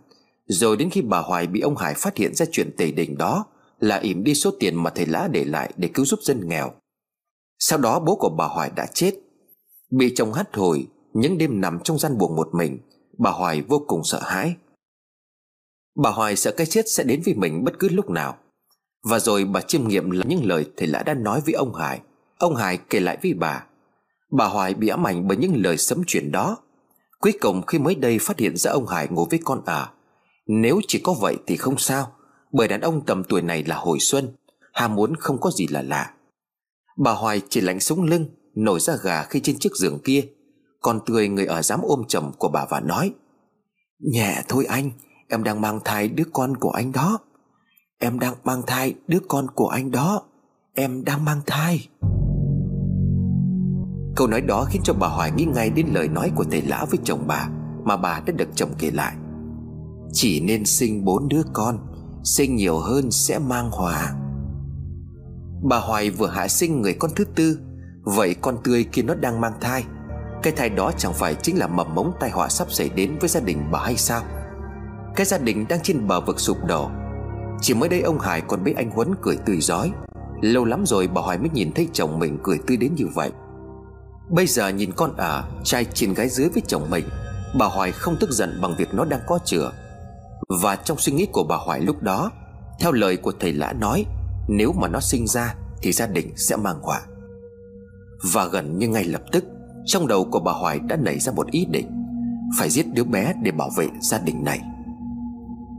[0.45, 3.45] Rồi đến khi bà Hoài bị ông Hải phát hiện ra chuyện tề đình đó,
[3.79, 6.71] Là ỉm đi số tiền mà thầy Lã để lại để cứu giúp dân nghèo.
[7.59, 9.13] Sau đó bố của bà Hoài đã chết.
[9.91, 12.77] Bị chồng hắt hồi, Những đêm nằm trong gian buồng một mình,
[13.17, 14.55] Bà Hoài vô cùng sợ hãi.
[15.95, 18.37] Bà Hoài sợ cái chết sẽ đến với mình bất cứ lúc nào.
[19.03, 22.01] Và rồi bà chiêm nghiệm là những lời thầy lã đã nói với ông Hải.
[22.37, 23.66] Ông Hải kể lại với bà
[24.31, 26.57] Bà Hoài bị ám ảnh bởi những lời sấm chuyển đó.
[27.19, 29.91] Cuối cùng khi mới đây phát hiện ra ông Hải ngủ với con à
[30.47, 32.11] Nếu chỉ có vậy thì không sao,
[32.51, 34.29] Bởi đàn ông tầm tuổi này là hồi xuân,
[34.73, 36.13] Ham muốn không có gì là lạ.
[36.97, 40.27] Bà Hoài chỉ lạnh sống lưng, Nổi ra gà khi trên chiếc giường kia,
[40.81, 43.13] Còn tươi người ở dám ôm chầm của bà và nói,
[43.99, 44.91] Nhẹ thôi anh,
[45.29, 47.19] Em đang mang thai đứa con của anh đó.
[47.99, 50.21] Em đang mang thai đứa con của anh đó.
[50.73, 51.87] Em đang mang thai.
[54.17, 56.85] Câu nói đó khiến cho bà Hoài nghĩ ngay đến lời nói của thầy lão
[56.85, 57.49] với chồng bà,
[57.83, 59.15] Mà bà đã được chồng kể lại.
[60.11, 61.79] Chỉ nên sinh bốn đứa con,
[62.23, 64.13] Sinh nhiều hơn sẽ mang hòa.
[65.63, 67.59] Bà Hoài vừa hạ sinh người con thứ tư,
[68.03, 69.83] Vậy con tươi kia nó đang mang thai.
[70.43, 73.29] Cái thai đó chẳng phải chính là mầm mống tai họa sắp xảy đến với
[73.29, 74.23] gia đình bà hay sao?
[75.15, 76.89] Cái gia đình đang trên bờ vực sụp đổ.
[77.61, 79.91] Chỉ mới đây ông Hải còn biết anh Huấn cười tươi giói.
[80.41, 83.31] Lâu lắm rồi bà Hoài mới nhìn thấy chồng mình cười tươi đến như vậy.
[84.29, 87.05] Bây giờ nhìn con à Trai trên gái dưới với chồng mình,
[87.59, 89.71] Bà Hoài không tức giận bằng việc nó đang có chửa
[90.61, 92.31] Và trong suy nghĩ của bà Hoài lúc đó,
[92.79, 94.05] Theo lời của thầy lã nói,
[94.47, 97.01] Nếu mà nó sinh ra Thì gia đình sẽ mang họa.
[98.33, 99.45] Và gần như ngay lập tức,
[99.85, 101.91] Trong đầu của bà Hoài đã nảy ra một ý định,
[102.59, 104.61] Phải giết đứa bé để bảo vệ gia đình này.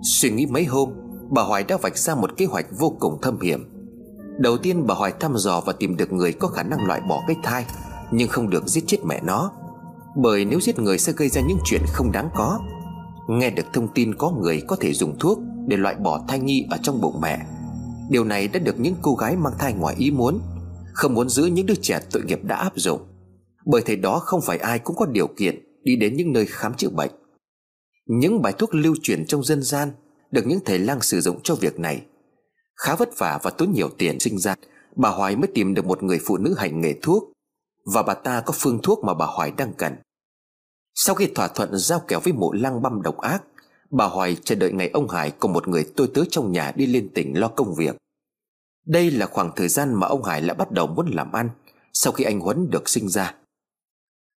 [0.02, 0.90] Suy nghĩ mấy hôm,
[1.30, 3.70] Bà Hoài đã vạch ra một kế hoạch vô cùng thâm hiểm.
[4.38, 7.22] Đầu tiên bà Hoài thăm dò và tìm được người có khả năng loại bỏ
[7.26, 7.64] cái thai.
[8.12, 9.52] Nhưng không được giết chết mẹ nó.
[10.16, 12.60] Bởi nếu giết người sẽ gây ra những chuyện không đáng có.
[13.28, 16.66] Nghe được thông tin có người có thể dùng thuốc Để loại bỏ thai nhi
[16.70, 17.46] ở trong bụng mẹ.
[18.10, 20.40] Điều này đã được những cô gái mang thai ngoài ý muốn,
[20.92, 23.00] Không muốn giữ những đứa trẻ tội nghiệp đã áp dụng.
[23.66, 26.74] Bởi thế đó không phải ai cũng có điều kiện Đi đến những nơi khám
[26.74, 27.10] chữa bệnh.
[28.06, 29.90] Những bài thuốc lưu truyền trong dân gian
[30.30, 32.02] Được những thầy lang sử dụng cho việc này.
[32.76, 34.54] Khá vất vả và tốn nhiều tiền sinh ra,
[34.96, 37.32] Bà Hoài mới tìm được một người phụ nữ hành nghề thuốc.
[37.84, 39.96] Và bà ta có phương thuốc mà bà Hoài đang cần.
[40.94, 43.42] Sau khi thỏa thuận giao kèo với mụ lăng băm độc ác,
[43.90, 46.86] Bà Hoài chờ đợi ngày ông Hải cùng một người tôi tớ trong nhà đi
[46.86, 47.96] lên tỉnh lo công việc.
[48.86, 51.50] Đây là khoảng thời gian mà ông Hải đã bắt đầu muốn làm ăn
[51.92, 53.34] Sau khi anh Huấn được sinh ra.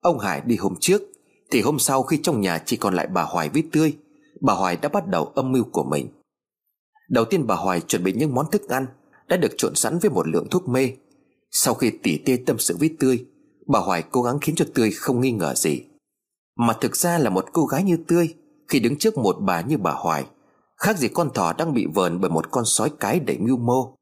[0.00, 1.02] Ông Hải đi hôm trước,
[1.50, 3.96] Thì hôm sau khi trong nhà chỉ còn lại bà Hoài với Tươi,
[4.40, 6.08] Bà Hoài đã bắt đầu âm mưu của mình.
[7.08, 8.86] Đầu tiên bà Hoài chuẩn bị những món thức ăn
[9.28, 10.92] Đã được trộn sẵn với một lượng thuốc mê.
[11.50, 13.24] Sau khi tỉ tê tâm sự với Tươi
[13.72, 15.82] Bà Hoài cố gắng khiến cho Tươi không nghi ngờ gì.
[16.56, 18.34] Mà thực ra là một cô gái như Tươi,
[18.68, 20.26] Khi đứng trước một bà như bà Hoài,
[20.76, 23.94] Khác gì con thỏ đang bị vờn bởi một con sói cái đầy mưu mô.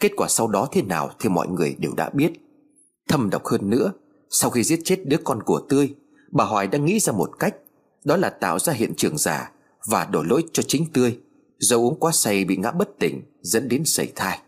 [0.00, 2.32] Kết quả sau đó thế nào thì mọi người đều đã biết.
[3.08, 3.92] Thâm độc hơn nữa,
[4.30, 5.94] Sau khi giết chết đứa con của Tươi,
[6.32, 7.54] Bà Hoài đã nghĩ ra một cách,
[8.04, 9.52] Đó là tạo ra hiện trường giả
[9.86, 11.18] Và đổ lỗi cho chính Tươi
[11.58, 14.38] Do uống quá say bị ngã bất tỉnh, Dẫn đến sảy thai.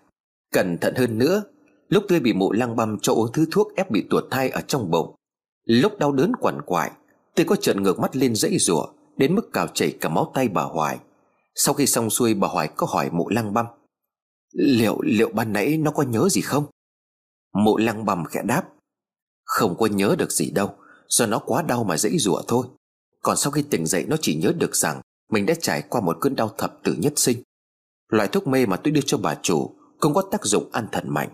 [0.53, 1.43] Cẩn thận hơn nữa
[1.91, 4.61] Lúc tươi bị mụ lăng băm, cho uống thứ thuốc ép bị tuột thai ở
[4.61, 5.15] trong bụng.
[5.65, 6.91] Lúc đau đớn quằn quại,
[7.35, 10.49] Tươi có trợn ngược mắt lên dãy rủa, Đến mức cào chảy cả máu tay
[10.49, 10.99] bà Hoài.
[11.55, 13.67] Sau khi xong xuôi, bà Hoài có hỏi mụ lăng băm,
[14.53, 16.65] Liệu liệu ban nãy nó có nhớ gì không?
[17.55, 18.65] Mụ lăng băm khẽ đáp,
[19.45, 20.75] Không có nhớ được gì đâu,
[21.09, 22.67] Do nó quá đau mà dãy rủa thôi.
[23.23, 25.01] Còn sau khi tỉnh dậy, nó chỉ nhớ được rằng
[25.31, 27.43] mình đã trải qua một cơn đau thập tử nhất sinh.
[28.09, 31.05] Loại thuốc mê mà tôi đưa cho bà chủ Không có tác dụng an thần
[31.09, 31.29] mạnh.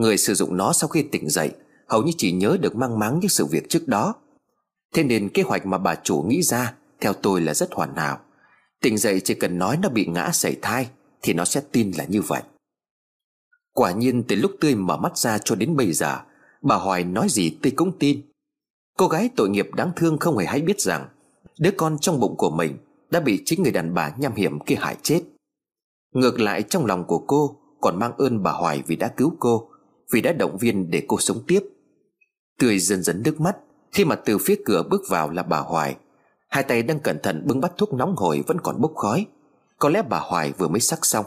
[0.00, 1.50] Người sử dụng nó sau khi tỉnh dậy,
[1.88, 4.14] Hầu như chỉ nhớ được mang máng những sự việc trước đó.
[4.94, 8.18] Thế nên kế hoạch mà bà chủ nghĩ ra, Theo tôi là rất hoàn hảo.
[8.80, 10.88] Tỉnh dậy chỉ cần nói nó bị ngã sảy thai,
[11.22, 12.42] Thì nó sẽ tin là như vậy.
[13.72, 16.18] Quả nhiên từ lúc Tươi mở mắt ra cho đến bây giờ,
[16.62, 18.20] Bà Hoài nói gì Tươi cũng tin.
[18.98, 21.08] Cô gái tội nghiệp đáng thương không hề hay biết rằng,
[21.58, 22.76] Đứa con trong bụng của mình
[23.10, 25.22] đã bị chính người đàn bà nham hiểm kia hại chết.
[26.14, 29.70] Ngược lại trong lòng của cô còn mang ơn bà hoài vì đã cứu cô
[30.10, 31.60] vì đã động viên để cô sống tiếp.
[32.58, 33.56] Tươi dần dần nước mắt,
[33.92, 35.96] khi mà từ phía cửa bước vào là bà hoài.
[36.48, 39.26] Hai tay đang cẩn thận bưng bắt thuốc nóng hổi vẫn còn bốc khói.
[39.78, 41.26] Có lẽ bà hoài vừa mới sắc xong.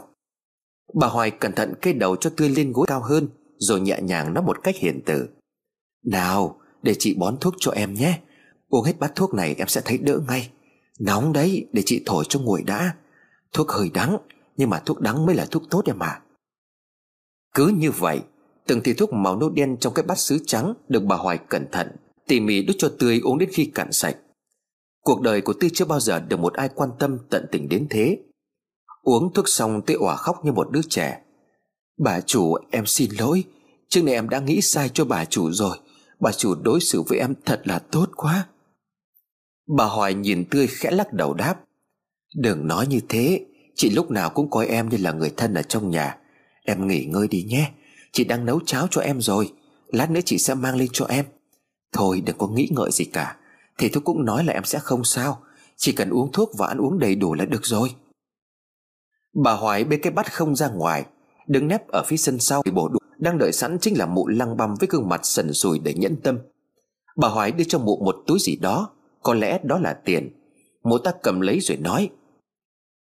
[0.94, 4.34] Bà hoài cẩn thận cây đầu cho tươi lên gối cao hơn, rồi nhẹ nhàng
[4.34, 5.28] nói một cách hiền từ.
[6.04, 8.20] Nào, để chị bón thuốc cho em nhé.
[8.68, 10.50] Uống hết bát thuốc này em sẽ thấy đỡ ngay.
[11.00, 12.94] Nóng đấy, để chị thổi cho nguội đã.
[13.52, 14.16] Thuốc hơi đắng,
[14.56, 16.20] Nhưng mà thuốc đắng mới là thuốc tốt em mà
[17.54, 18.20] Cứ như vậy
[18.66, 21.66] Từng thì thuốc màu nâu đen trong cái bát sứ trắng Được bà Hoài cẩn
[21.72, 21.88] thận,
[22.26, 24.16] Tỉ mỉ đút cho Tươi uống đến khi cạn sạch.
[25.00, 27.86] Cuộc đời của Tươi chưa bao giờ được một ai quan tâm tận tình đến
[27.90, 28.18] thế.
[29.02, 31.20] Uống thuốc xong Tươi òa khóc như một đứa trẻ.
[31.98, 33.44] Bà chủ, em xin lỗi.
[33.88, 35.78] Trước này em đã nghĩ sai cho bà chủ rồi.
[36.20, 38.46] Bà chủ đối xử với em thật là tốt quá.
[39.76, 41.60] Bà Hoài nhìn tươi khẽ lắc đầu đáp.
[42.36, 43.46] Đừng nói như thế.
[43.74, 46.18] Chị lúc nào cũng coi em như là người thân ở trong nhà.
[46.64, 47.70] Em nghỉ ngơi đi nhé.
[48.14, 49.52] Chị đang nấu cháo cho em rồi.
[49.86, 51.24] Lát nữa chị sẽ mang lên cho em.
[51.92, 53.36] Thôi, đừng có nghĩ ngợi gì cả.
[53.78, 55.42] Thì tôi cũng nói là em sẽ không sao.
[55.76, 57.94] Chỉ cần uống thuốc và ăn uống đầy đủ là được rồi.
[59.44, 61.04] Bà Hoài bê cái bát không ra ngoài,
[61.46, 62.62] Đứng nép ở phía sân sau.
[62.62, 65.52] Thì bộ đủ Đang đợi sẵn chính là mụ lăng băm với gương mặt sần
[65.52, 66.38] sùi để nhẫn tâm.
[67.16, 68.90] Bà Hoài đưa cho mụ một túi gì đó,
[69.22, 70.28] có lẽ đó là tiền.
[70.82, 72.10] Mụ ta cầm lấy rồi nói,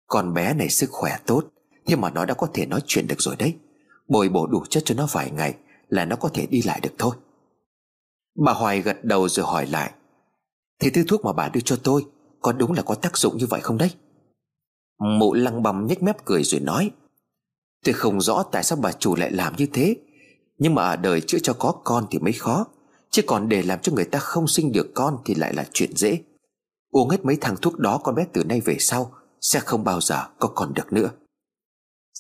[0.07, 1.45] Con bé này sức khỏe tốt,
[1.87, 3.55] Nhưng mà nó đã có thể nói chuyện được rồi đấy.
[4.13, 5.55] Bồi bổ đủ chất cho nó vài ngày
[5.89, 7.15] Là nó có thể đi lại được thôi.
[8.45, 9.93] Bà Hoài gật đầu rồi hỏi lại
[10.81, 12.07] Thế thứ thuốc mà bà đưa cho tôi
[12.41, 13.91] Có đúng là có tác dụng như vậy không đấy?
[15.19, 16.91] Mụ lăng bầm nhếch mép cười rồi nói,
[17.85, 19.97] Tôi không rõ tại sao bà chủ lại làm như thế,
[20.59, 22.67] Nhưng mà ở đời chữa cho có con thì mới khó,
[23.11, 25.97] Chứ còn để làm cho người ta không sinh được con Thì lại là chuyện
[25.97, 26.19] dễ.
[26.91, 30.01] Uống hết mấy thằng thuốc đó con bé từ nay về sau Sẽ không bao
[30.01, 31.11] giờ có con được nữa.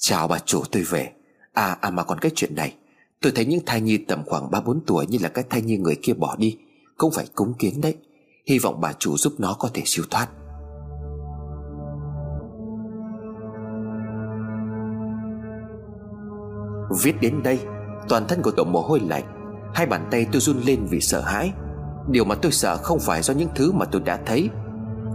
[0.01, 1.13] Chào bà chủ, tôi về.
[1.53, 2.75] À à mà còn cái chuyện này.
[3.23, 5.97] Tôi thấy những thai nhi tầm khoảng 3-4 tuổi Như là cái thai nhi người
[6.03, 6.59] kia bỏ đi,
[6.97, 7.97] Cũng phải cúng kiến đấy.
[8.47, 10.29] Hy vọng bà chủ giúp nó có thể siêu thoát.
[17.03, 17.61] Viết đến đây,
[18.09, 19.25] Toàn thân của tổ mồ hôi lạnh,
[19.75, 21.53] Hai bàn tay tôi run lên vì sợ hãi.
[22.09, 24.51] Điều mà tôi sợ không phải do những thứ mà tôi đã thấy.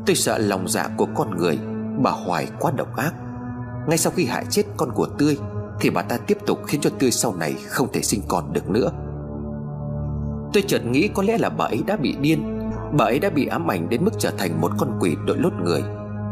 [0.05, 1.59] Tôi sợ lòng dạ của con người,
[2.03, 3.13] Bà Hoài quá độc ác.
[3.87, 5.37] Ngay sau khi hại chết con của Tươi
[5.79, 8.69] thì bà ta tiếp tục khiến cho Tươi sau này Không thể sinh con được
[8.69, 8.91] nữa.
[10.53, 12.69] Tôi chợt nghĩ có lẽ là bà ấy đã bị điên.
[12.97, 15.53] Bà ấy đã bị ám ảnh đến mức trở thành một con quỷ đội lốt
[15.63, 15.83] người,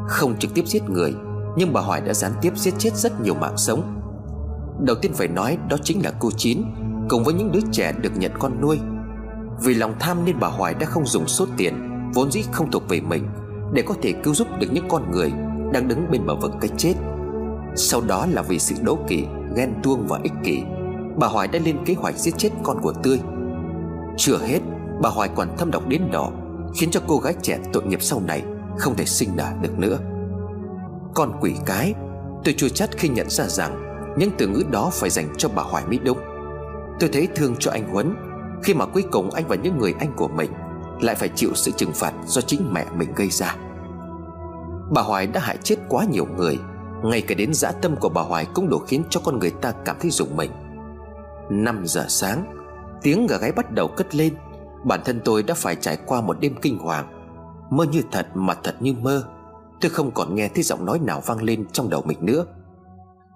[0.07, 1.15] Không trực tiếp giết người,
[1.57, 4.01] Nhưng bà Hoài đã gián tiếp giết chết rất nhiều mạng sống.
[4.79, 6.63] Đầu tiên phải nói đó chính là cô Chín,
[7.09, 8.79] Cùng với những đứa trẻ được nhận con nuôi.
[9.63, 11.73] Vì lòng tham nên bà Hoài đã không dùng số tiền,
[12.13, 13.23] Vốn dĩ không thuộc về mình,
[13.73, 15.31] Để có thể cứu giúp được những con người
[15.73, 16.93] Đang đứng bên bờ vực cái chết.
[17.75, 20.63] Sau đó là vì sự đố kỵ Ghen tuông và ích kỷ,
[21.15, 23.19] Bà Hoài đã lên kế hoạch giết chết con của Tươi.
[24.17, 24.59] Chưa hết,
[25.01, 26.31] Bà Hoài còn thâm độc đến đỏ
[26.75, 28.43] Khiến cho cô gái trẻ tội nghiệp sau này
[28.77, 29.97] Không thể sinh nở được nữa.
[31.13, 31.93] Con quỷ cái,
[32.43, 35.63] Tôi chua chát khi nhận ra rằng Những từ ngữ đó phải dành cho bà
[35.63, 36.17] Hoài mới đúng.
[36.99, 38.15] Tôi thấy thương cho anh Huấn,
[38.63, 40.51] Khi mà cuối cùng anh và những người anh của mình
[41.01, 43.55] Lại phải chịu sự trừng phạt do chính mẹ mình gây ra.
[44.91, 46.59] Bà Hoài đã hại chết quá nhiều người
[47.05, 49.71] ngay cả đến dã tâm của bà Hoài Cũng đủ khiến cho con người ta
[49.85, 50.51] cảm thấy rùng mình.
[51.49, 52.45] 5 giờ sáng,
[53.01, 54.35] Tiếng gà gáy bắt đầu cất lên.
[54.83, 57.07] Bản thân tôi đã phải trải qua một đêm kinh hoàng.
[57.71, 59.27] Mơ như thật mà thật như mơ.
[59.81, 62.45] Tôi không còn nghe thấy giọng nói nào vang lên trong đầu mình nữa.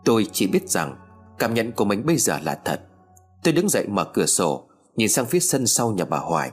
[0.05, 0.95] Tôi chỉ biết rằng
[1.39, 2.82] Cảm nhận của mình bây giờ là thật.
[3.43, 6.51] Tôi đứng dậy mở cửa sổ, Nhìn sang phía sân sau nhà bà Hoài.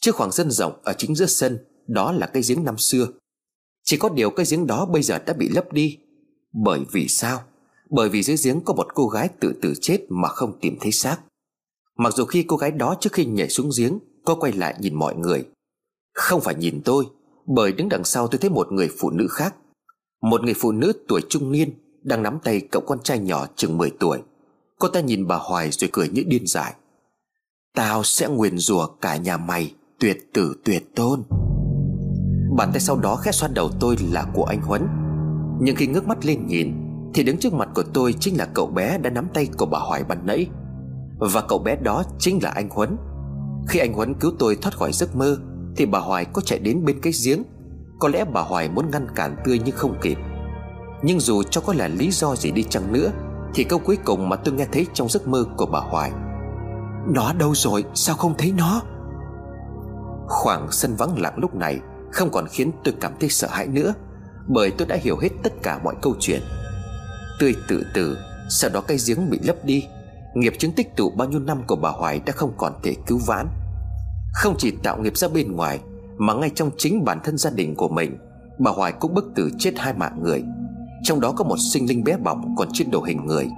[0.00, 3.06] Trước khoảng sân rộng ở chính giữa sân, Đó là cái giếng năm xưa.
[3.84, 5.98] Chỉ có điều cái giếng đó bây giờ đã bị lấp đi.
[6.64, 7.40] Bởi vì sao?
[7.90, 10.92] Bởi vì dưới giếng có một cô gái tự tử chết Mà không tìm thấy
[10.92, 11.18] xác.
[11.98, 14.94] Mặc dù khi cô gái đó trước khi nhảy xuống giếng Có quay lại nhìn
[14.94, 15.44] mọi người.
[16.14, 17.06] Không phải nhìn tôi,
[17.46, 19.54] Bởi đứng đằng sau tôi thấy một người phụ nữ khác.
[20.22, 21.70] Một người phụ nữ tuổi trung niên
[22.02, 24.18] Đang nắm tay cậu con trai nhỏ chừng 10 tuổi.
[24.78, 26.74] Cô ta nhìn bà Hoài rồi cười như điên dại.
[27.74, 31.22] Tao sẽ nguyền rủa cả nhà mày, Tuyệt tử tuyệt tôn.
[32.56, 35.05] Bàn tay sau đó khét xoan đầu tôi là của anh Huấn.
[35.60, 36.82] Nhưng khi ngước mắt lên nhìn,
[37.14, 39.78] Thì đứng trước mặt của tôi chính là cậu bé đã nắm tay của bà
[39.78, 40.46] Hoài ban nãy.
[41.18, 42.96] Và cậu bé đó chính là anh Huấn.
[43.68, 45.36] Khi anh Huấn cứu tôi thoát khỏi giấc mơ,
[45.76, 47.42] Thì bà Hoài có chạy đến bên cái giếng.
[47.98, 50.18] Có lẽ bà Hoài muốn ngăn cản tươi nhưng không kịp.
[51.02, 53.10] Nhưng dù cho có là lý do gì đi chăng nữa,
[53.54, 56.12] thì câu cuối cùng mà tôi nghe thấy trong giấc mơ của bà Hoài,
[57.14, 57.84] Nó đâu rồi?
[57.94, 58.82] Sao không thấy nó?
[60.28, 61.80] Khoảng sân vắng lặng lúc này
[62.12, 63.94] Không còn khiến tôi cảm thấy sợ hãi nữa.
[64.48, 66.42] Bởi tôi đã hiểu hết tất cả mọi câu chuyện.
[67.40, 69.84] Tươi tự tử, Sau đó cái giếng bị lấp đi.
[70.34, 73.18] Nghiệp chứng tích tụ bao nhiêu năm của bà Hoài Đã không còn thể cứu
[73.26, 73.46] vãn.
[74.32, 75.80] Không chỉ tạo nghiệp ra bên ngoài,
[76.18, 78.16] Mà ngay trong chính bản thân gia đình của mình,
[78.58, 80.42] Bà Hoài cũng bức tử chết hai mạng người.
[81.02, 83.48] Trong đó có một sinh linh bé bỏng còn trên đồ hình người.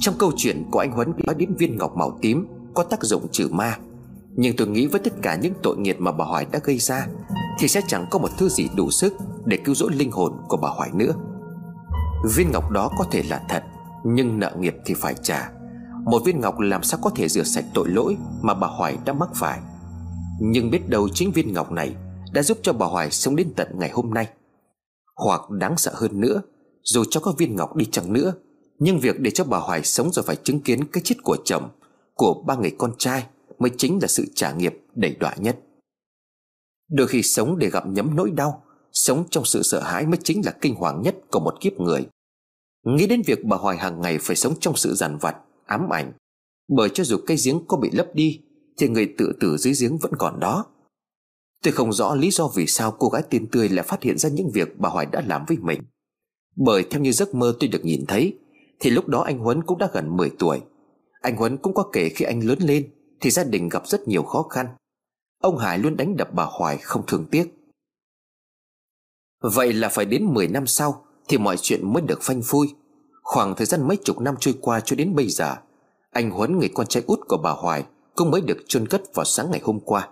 [0.00, 3.28] Trong câu chuyện của anh Huấn nói đến viên ngọc màu tím, Có tác dụng
[3.32, 3.78] trừ ma.
[4.36, 7.06] Nhưng tôi nghĩ với tất cả những tội nghiệp mà bà Hoài đã gây ra
[7.60, 10.56] thì sẽ chẳng có một thứ gì đủ sức Để cứu rỗi linh hồn của
[10.56, 11.12] bà Hoài nữa.
[12.34, 13.62] Viên ngọc đó có thể là thật,
[14.04, 15.50] Nhưng nợ nghiệp thì phải trả.
[16.04, 19.12] Một viên ngọc làm sao có thể rửa sạch tội lỗi Mà bà Hoài đã
[19.12, 19.60] mắc phải?
[20.40, 21.94] Nhưng biết đâu chính viên ngọc này
[22.32, 24.28] Đã giúp cho bà Hoài sống đến tận ngày hôm nay.
[25.16, 26.42] Hoặc đáng sợ hơn nữa,
[26.82, 28.32] Dù cho có viên ngọc đi chăng nữa,
[28.78, 31.68] Nhưng việc để cho bà Hoài sống rồi phải chứng kiến cái chết của chồng,
[32.14, 33.26] Của ba người con trai
[33.58, 35.56] Mới chính là sự trả nghiệp đầy đọa nhất.
[36.90, 38.62] Đôi khi sống để gặp nhấm nỗi đau
[38.92, 42.06] Sống trong sự sợ hãi mới chính là kinh hoàng nhất của một kiếp người.
[42.86, 45.36] Nghĩ đến việc bà Hoài hàng ngày phải sống trong sự giàn vặt,
[45.66, 46.12] ám ảnh
[46.68, 48.40] Bởi cho dù cây giếng có bị lấp đi
[48.78, 50.66] Thì người tự tử dưới giếng vẫn còn đó.
[51.64, 54.28] Tôi không rõ lý do vì sao cô gái tên tươi lại phát hiện ra
[54.28, 55.80] những việc bà Hoài đã làm với mình.
[56.56, 58.38] Bởi theo như giấc mơ tôi được nhìn thấy
[58.80, 60.60] Thì lúc đó anh Huấn cũng đã gần 10 tuổi.
[61.20, 64.22] Anh Huấn cũng có kể khi anh lớn lên Thì gia đình gặp rất nhiều
[64.22, 64.66] khó khăn.
[65.40, 67.54] Ông Hải luôn đánh đập bà Hoài không thương tiếc.
[69.42, 72.74] Vậy là phải đến 10 năm sau Thì mọi chuyện mới được phanh phui.
[73.22, 75.56] Khoảng thời gian mấy chục năm trôi qua cho đến bây giờ,
[76.10, 77.84] Anh Huấn người con trai út của bà Hoài
[78.14, 80.08] Cũng mới được chôn cất vào sáng ngày hôm qua.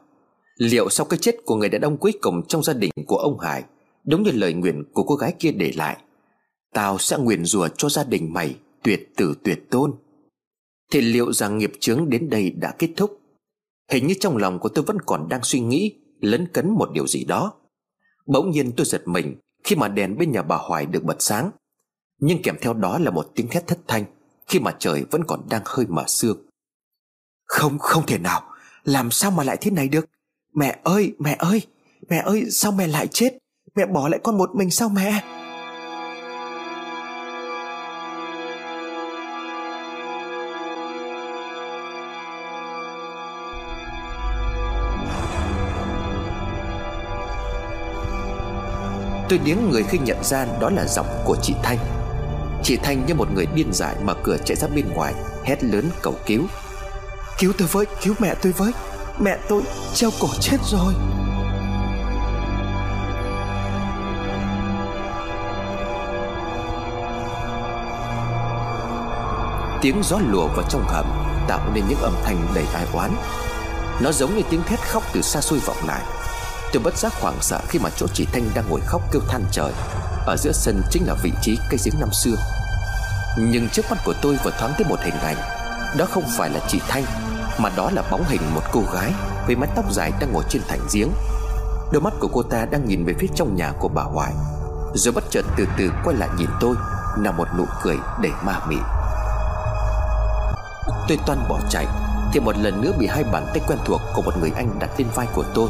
[0.57, 3.39] Liệu sau cái chết của người đàn ông cuối cùng trong gia đình của ông
[3.39, 3.65] Hải,
[4.05, 5.97] Đúng như lời nguyện của cô gái kia để lại
[6.75, 9.95] Tao sẽ nguyện rủa cho gia đình mày Tuyệt tử tuyệt tôn?
[10.93, 13.18] Thì liệu rằng nghiệp chướng đến đây đã kết thúc?
[13.91, 17.07] Hình như trong lòng của tôi vẫn còn đang suy nghĩ, Lấn cấn một điều
[17.07, 17.53] gì đó.
[18.27, 21.51] Bỗng nhiên tôi giật mình Khi mà đèn bên nhà bà Hoài được bật sáng.
[22.21, 24.05] Nhưng kèm theo đó là một tiếng thét thất thanh
[24.47, 26.47] Khi mà trời vẫn còn đang hơi mở sương.
[27.45, 28.43] Không không thể nào.
[28.85, 30.07] Làm sao mà lại thế này được?
[30.55, 31.63] Mẹ ơi mẹ ơi
[32.09, 33.39] Mẹ ơi, sao mẹ lại chết?
[33.75, 35.38] Mẹ bỏ lại con một mình sao mẹ?
[49.29, 51.79] Tôi điếng người khi nhận ra đó là giọng của chị Thanh.
[52.63, 55.15] Chị Thanh như một người điên dại mở cửa chạy ra bên ngoài
[55.45, 56.43] Hét lớn cầu cứu.
[57.39, 58.73] Cứu tôi với, cứu mẹ tôi với.
[59.19, 59.63] Mẹ tôi
[59.95, 60.95] treo cổ chết rồi.
[69.83, 71.07] Tiếng gió lùa vào trong hầm
[71.49, 73.11] Tạo nên những âm thanh đầy ai oán.
[74.01, 76.03] Nó giống như tiếng thét khóc từ xa xôi vọng lại.
[76.73, 79.45] Tôi bất giác hoảng sợ khi mà chỗ chị Thanh đang ngồi khóc kêu than
[79.53, 79.73] trời.
[80.27, 82.37] Ở giữa sân chính là vị trí cây giếng năm xưa.
[83.39, 85.37] Nhưng trước mắt của tôi vừa thoáng thấy một hình ảnh.
[85.99, 87.05] Đó không phải là chị Thanh,
[87.59, 89.13] Mà đó là bóng hình một cô gái
[89.47, 91.09] Với mái tóc dài đang ngồi trên thành giếng.
[91.93, 94.33] Đôi mắt của cô ta đang nhìn về phía trong nhà của bà Hoài
[94.95, 96.77] Rồi bất chợt từ từ quay lại nhìn tôi
[97.19, 98.77] Là một nụ cười đầy ma mị.
[101.09, 101.87] Tôi toan bỏ chạy,
[102.33, 104.91] Thì một lần nữa bị hai bàn tay quen thuộc Của một người anh đặt
[104.99, 105.69] lên vai của tôi.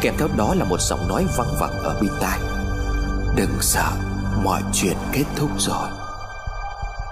[0.00, 2.40] Kèm theo đó là một giọng nói văng vẳng ở bên tai.
[3.36, 3.92] Đừng sợ,
[4.44, 5.88] Mọi chuyện kết thúc rồi.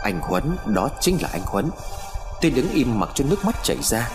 [0.02, 1.70] Anh Huấn, Đó chính là anh Huấn.
[2.40, 4.08] Tôi đứng im mặc cho nước mắt chảy ra,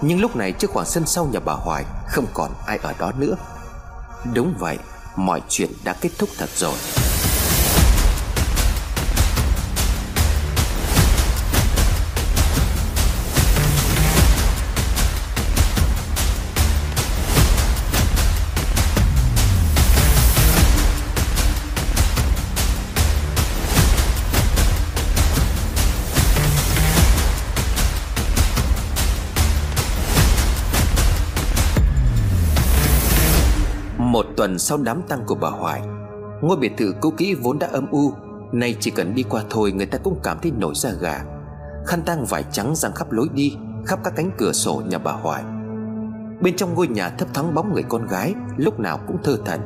[0.00, 3.12] Nhưng lúc này trước khoảng sân sau nhà bà Hoài Không còn ai ở đó
[3.18, 3.34] nữa.
[4.34, 4.78] Đúng vậy,
[5.16, 6.74] Mọi chuyện đã kết thúc thật rồi.
[34.44, 35.82] Tuần sau đám tang của bà Hoài.
[36.42, 38.12] Ngôi biệt thự cũ kỹ vốn đã âm u,
[38.52, 41.24] Nay chỉ cần đi qua thôi người ta cũng cảm thấy nổi da gà.
[41.86, 45.12] Khăn tang vải trắng giăng khắp lối đi, Khắp các cánh cửa sổ nhà bà
[45.12, 45.42] Hoài.
[46.40, 49.60] Bên trong ngôi nhà thấp thoáng bóng người con gái, Lúc nào cũng thơ thần,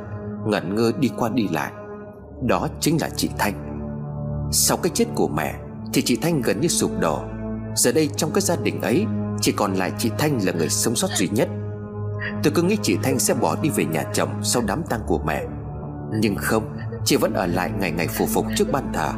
[0.47, 1.73] Ngẩn ngơ đi qua đi lại.
[2.43, 3.55] Đó chính là chị Thanh.
[4.53, 5.55] Sau cái chết của mẹ,
[5.93, 7.21] Thì chị Thanh gần như sụp đổ.
[7.75, 9.07] Giờ đây trong cái gia đình ấy,
[9.41, 11.49] Chỉ còn lại chị Thanh là người sống sót duy nhất.
[12.43, 15.19] Tôi cứ nghĩ chị Thanh sẽ bỏ đi về nhà chồng Sau đám tang của
[15.27, 15.45] mẹ.
[16.21, 16.63] Nhưng không,
[17.05, 19.11] Chị vẫn ở lại ngày ngày phù phục trước ban thờ,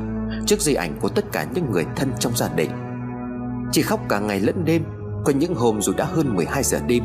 [0.46, 2.70] Trước di ảnh của tất cả những người thân trong gia đình.
[3.72, 4.84] Chị khóc cả ngày lẫn đêm,
[5.24, 7.04] Có những hôm dù đã hơn 12 giờ đêm,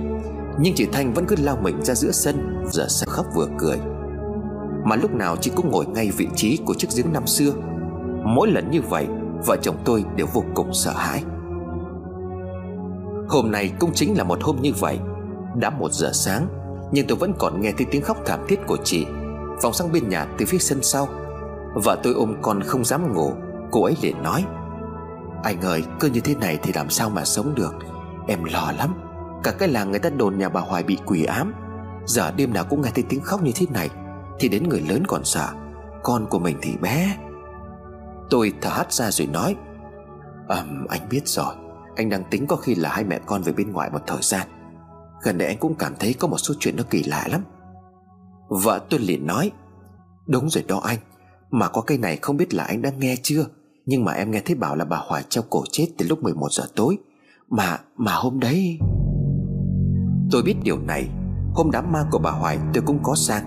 [0.59, 3.77] Nhưng chị Thanh vẫn cứ lao mình ra giữa sân, Giờ sẽ khóc vừa cười.
[4.85, 7.51] Mà lúc nào chị cũng ngồi ngay vị trí của chiếc giếng năm xưa.
[8.23, 9.07] Mỗi lần như vậy,
[9.45, 11.23] Vợ chồng tôi đều vô cùng sợ hãi.
[13.29, 14.99] Hôm nay cũng chính là một hôm như vậy
[15.55, 16.47] đã một giờ sáng,
[16.91, 19.05] Nhưng tôi vẫn còn nghe thấy tiếng khóc thảm thiết của chị.
[19.61, 21.07] Vòng sang bên nhà từ phía sân sau
[21.75, 23.33] Vợ tôi ôm con không dám ngủ.
[23.71, 24.45] Cô ấy liền nói,
[25.43, 27.75] Anh ơi, cứ như thế này thì làm sao mà sống được?
[28.27, 28.93] Em lo lắm.
[29.43, 31.53] Cả cái làng người ta đồn nhà bà Hoài bị quỷ ám.
[32.05, 33.89] Giờ đêm nào cũng nghe thấy tiếng khóc như thế này,
[34.39, 35.49] Thì đến người lớn còn sợ.
[36.03, 37.17] Con của mình thì bé.
[38.29, 39.55] Tôi thở hắt ra rồi nói,
[40.47, 41.55] Ừm, anh biết rồi.
[41.95, 44.47] Anh đang tính có khi là hai mẹ con về bên ngoài một thời gian.
[45.23, 47.41] Gần đây anh cũng cảm thấy có một số chuyện nó kỳ lạ lắm.
[48.49, 49.51] Vợ tôi liền nói
[50.27, 50.97] Đúng rồi đó anh
[51.51, 53.45] Mà có cây này không biết là anh đã nghe chưa?
[53.85, 56.51] Nhưng mà em nghe thấy bảo là bà Hoài treo cổ chết từ lúc 11
[56.51, 56.97] giờ tối.
[57.49, 58.79] Mà, mà hôm đấy
[60.31, 61.09] Tôi biết điều này.
[61.53, 63.43] Hôm đám ma của bà Hoài tôi cũng có sang.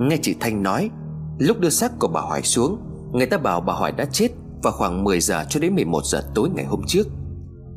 [0.00, 0.90] Nghe chị Thanh nói
[1.38, 2.78] Lúc đưa xác của bà Hoài xuống
[3.12, 4.28] Người ta bảo bà Hoài đã chết
[4.62, 7.06] Vào khoảng 10 giờ cho đến 11 giờ tối ngày hôm trước.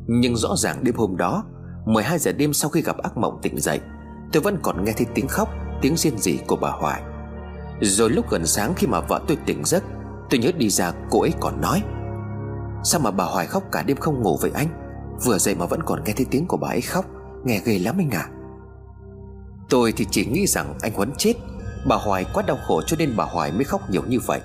[0.06, 1.44] Nhưng rõ ràng đêm hôm đó
[1.84, 3.80] 12 giờ đêm sau khi gặp ác mộng tỉnh dậy,
[4.32, 5.48] Tôi vẫn còn nghe thấy tiếng khóc,
[5.82, 7.02] Tiếng riêng rỉ của bà Hoài.
[7.80, 9.84] Rồi lúc gần sáng khi mà vợ tôi tỉnh giấc,
[10.30, 11.82] Tôi nhớ đi ra cô ấy còn nói,
[12.84, 14.68] Sao mà bà Hoài khóc cả đêm không ngủ vậy anh?
[15.24, 17.04] Vừa dậy mà vẫn còn nghe thấy tiếng của bà ấy khóc,
[17.44, 18.28] Nghe ghê lắm anh à
[19.68, 21.34] Tôi thì chỉ nghĩ rằng anh Huấn chết,
[21.86, 24.40] Bà Hoài quá đau khổ cho nên bà Hoài mới khóc nhiều như vậy.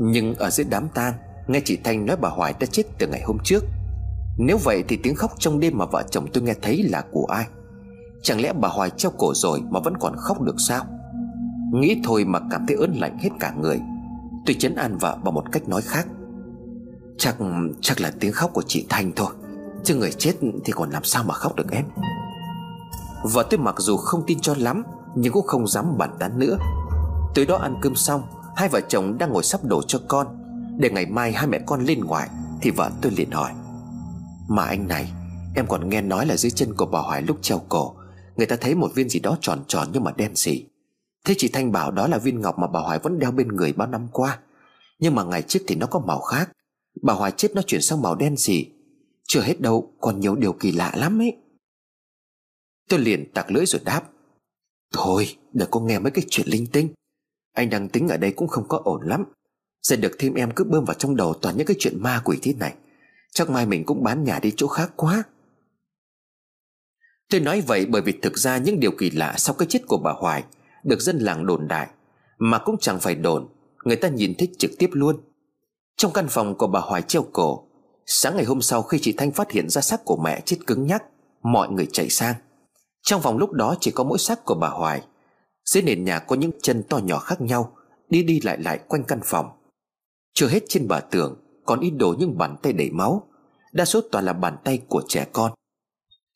[0.00, 1.14] Nhưng ở dưới đám tang,
[1.46, 3.64] Nghe chị Thanh nói bà Hoài đã chết từ ngày hôm trước
[4.38, 7.26] nếu vậy thì tiếng khóc trong đêm mà vợ chồng tôi nghe thấy là của
[7.26, 7.46] ai?
[8.22, 10.84] Chẳng lẽ bà Hoài treo cổ rồi mà vẫn còn khóc được sao?
[11.72, 13.80] Nghĩ thôi mà cảm thấy ớn lạnh hết cả người.
[14.46, 16.06] Tôi chấn an vợ bằng một cách nói khác.
[17.18, 17.36] Chắc
[17.80, 19.30] chắc là tiếng khóc của chị Thanh thôi.
[19.84, 20.34] Chứ người chết
[20.64, 21.84] thì còn làm sao mà khóc được em?
[23.32, 24.82] Vợ tôi mặc dù không tin cho lắm,
[25.14, 26.58] Nhưng cũng không dám bàn tán nữa.
[27.34, 28.22] Tới đó ăn cơm xong,
[28.56, 30.26] Hai vợ chồng đang ngồi sắp đổ cho con.
[30.78, 32.28] Để ngày mai hai mẹ con lên ngoài,
[32.60, 33.50] Thì vợ tôi liền hỏi.
[34.48, 35.12] Mà anh này,
[35.54, 37.94] Em còn nghe nói là dưới chân của bà Hoài lúc treo cổ,
[38.36, 40.64] Người ta thấy một viên gì đó tròn tròn nhưng mà đen xỉ.
[41.24, 43.72] Thế chị Thanh bảo đó là viên ngọc mà bà Hoài vẫn đeo bên người
[43.72, 44.38] bao năm qua.
[44.98, 46.50] Nhưng mà ngày trước thì nó có màu khác.
[47.02, 48.66] Bà Hoài chết nó chuyển sang màu đen xỉ.
[49.28, 51.36] Chưa hết đâu, còn nhiều điều kỳ lạ lắm ấy.
[52.88, 54.02] Tôi liền tặc lưỡi rồi đáp.
[54.92, 56.88] Thôi, đừng có nghe mấy cái chuyện linh tinh.
[57.54, 59.24] Anh đang tính ở đây cũng không có ổn lắm.
[59.82, 62.38] Giờ được thêm em cứ bơm vào trong đầu toàn những cái chuyện ma quỷ
[62.42, 62.74] thế này.
[63.34, 65.24] Chắc mai mình cũng bán nhà đi chỗ khác quá.
[67.30, 69.98] Tôi nói vậy bởi vì thực ra những điều kỳ lạ sau cái chết của
[69.98, 70.44] bà Hoài
[70.84, 71.88] Được dân làng đồn đại
[72.38, 73.48] Mà cũng chẳng phải đồn,
[73.84, 75.16] Người ta nhìn thấy trực tiếp luôn.
[75.96, 77.64] Trong căn phòng của bà Hoài treo cổ,
[78.06, 80.86] Sáng ngày hôm sau khi chị Thanh phát hiện ra xác của mẹ chết cứng
[80.86, 81.04] nhắc,
[81.42, 82.34] Mọi người chạy sang.
[83.02, 85.02] Trong phòng lúc đó chỉ có mỗi xác của bà Hoài.
[85.64, 87.76] Dưới nền nhà có những chân to nhỏ khác nhau,
[88.10, 89.46] Đi đi lại lại quanh căn phòng.
[90.34, 91.36] Chưa hết trên bà tường
[91.68, 93.28] còn ít đổ những bàn tay đầy máu.
[93.72, 95.52] Đa số toàn là bàn tay của trẻ con.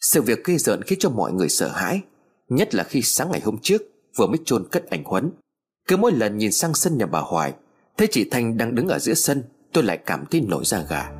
[0.00, 2.00] Sự việc ghê rợn khiến cho mọi người sợ hãi,
[2.48, 3.82] Nhất là khi sáng ngày hôm trước
[4.16, 5.30] Vừa mới chôn cất ảnh Huấn.
[5.88, 7.54] Cứ mỗi lần nhìn sang sân nhà bà Hoài,
[7.96, 11.10] Thấy chị Thanh đang đứng ở giữa sân, Tôi lại cảm thấy nổi da gà.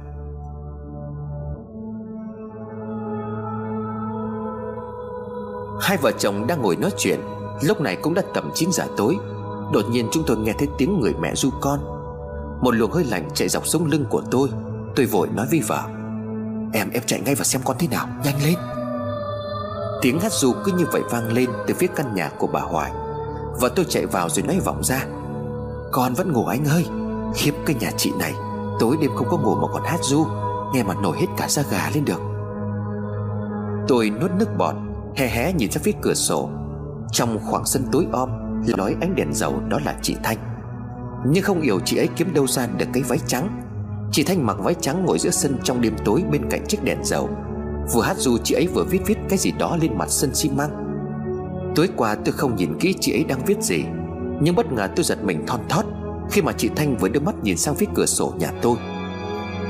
[5.80, 7.20] Hai vợ chồng đang ngồi nói chuyện,
[7.62, 9.16] Lúc này cũng đã tầm 9 giờ tối.
[9.72, 11.91] Đột nhiên chúng tôi nghe thấy tiếng người mẹ ru con.
[12.62, 14.48] Một luồng hơi lạnh chạy dọc sống lưng của tôi.
[14.96, 15.82] Tôi vội nói với vợ,
[16.72, 18.54] Em em chạy ngay vào xem con thế nào, Nhanh lên.
[20.02, 22.92] Tiếng hát ru cứ như vậy vang lên Từ phía căn nhà của bà Hoài.
[23.60, 25.06] Và tôi chạy vào rồi nói vọng ra,
[25.92, 26.86] Con vẫn ngủ anh ơi,
[27.34, 28.34] Khiếp cái nhà chị này,
[28.80, 30.26] Tối đêm không có ngủ mà còn hát ru,
[30.74, 32.20] Nghe mà nổi hết cả da gà lên được.
[33.88, 34.74] Tôi nuốt nước bọt
[35.16, 36.50] Hé hé nhìn ra phía cửa sổ.
[37.12, 38.30] Trong khoảng sân tối om
[38.66, 40.51] Là nói ánh đèn dầu đó là chị Thanh.
[41.25, 43.61] Nhưng không hiểu chị ấy kiếm đâu ra được cái váy trắng.
[44.12, 46.99] Chị Thanh mặc váy trắng ngồi giữa sân trong đêm tối bên cạnh chiếc đèn
[47.05, 47.29] dầu.
[47.93, 50.51] Vừa hát dù chị ấy vừa viết viết cái gì đó lên mặt sân xi
[50.51, 50.70] măng.
[51.77, 53.85] Tối qua tôi không nhìn kỹ chị ấy đang viết gì,
[54.41, 55.83] Nhưng bất ngờ tôi giật mình thon thót
[56.31, 58.77] Khi mà chị Thanh vừa đưa mắt nhìn sang phía cửa sổ nhà tôi.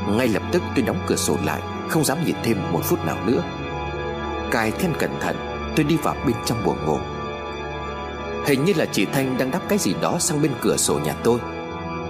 [0.08, 3.16] Ngay lập tức tôi đóng cửa sổ lại, Không dám nhìn thêm một phút nào
[3.26, 3.42] nữa.
[4.50, 5.36] Cài then cẩn thận,
[5.76, 6.96] Tôi đi vào bên trong buồng ngủ.
[8.46, 11.16] Hình như là chị Thanh đang đắp cái gì đó sang bên cửa sổ nhà
[11.24, 11.38] tôi.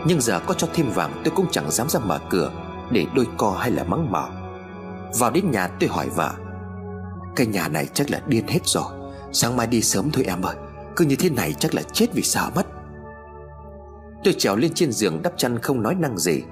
[0.07, 2.51] Nhưng giờ có cho thêm vàng, tôi cũng chẳng dám ra mở cửa
[2.91, 4.29] Để đôi co hay là mắng mỏ.
[5.19, 6.33] Vào đến nhà, tôi hỏi vợ,
[7.37, 8.85] Cái nhà này chắc là điên hết rồi.
[9.33, 10.57] Sáng mai đi sớm thôi em ơi.
[10.97, 12.67] Cứ như thế này chắc là chết vì sợ mất.
[14.25, 16.43] Tôi trèo lên trên giường đắp chăn không nói năng gì.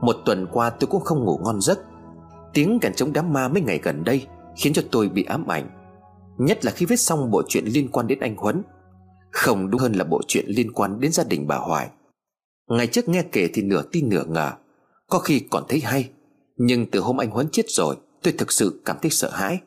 [0.00, 1.78] Một tuần qua tôi cũng không ngủ ngon giấc.
[2.52, 4.26] Tiếng kèn chống đám ma mấy ngày gần đây
[4.58, 5.70] Khiến cho tôi bị ám ảnh.
[6.38, 8.62] Nhất là khi viết xong bộ chuyện liên quan đến anh Huấn.
[9.38, 11.90] Không đúng hơn là bộ chuyện liên quan đến gia đình bà Hoài.
[12.68, 14.52] Ngày trước nghe kể thì nửa tin nửa ngờ,
[15.06, 16.10] Có khi còn thấy hay,
[16.56, 19.60] Nhưng từ hôm anh Huấn chết rồi, Tôi thực sự cảm thấy sợ hãi.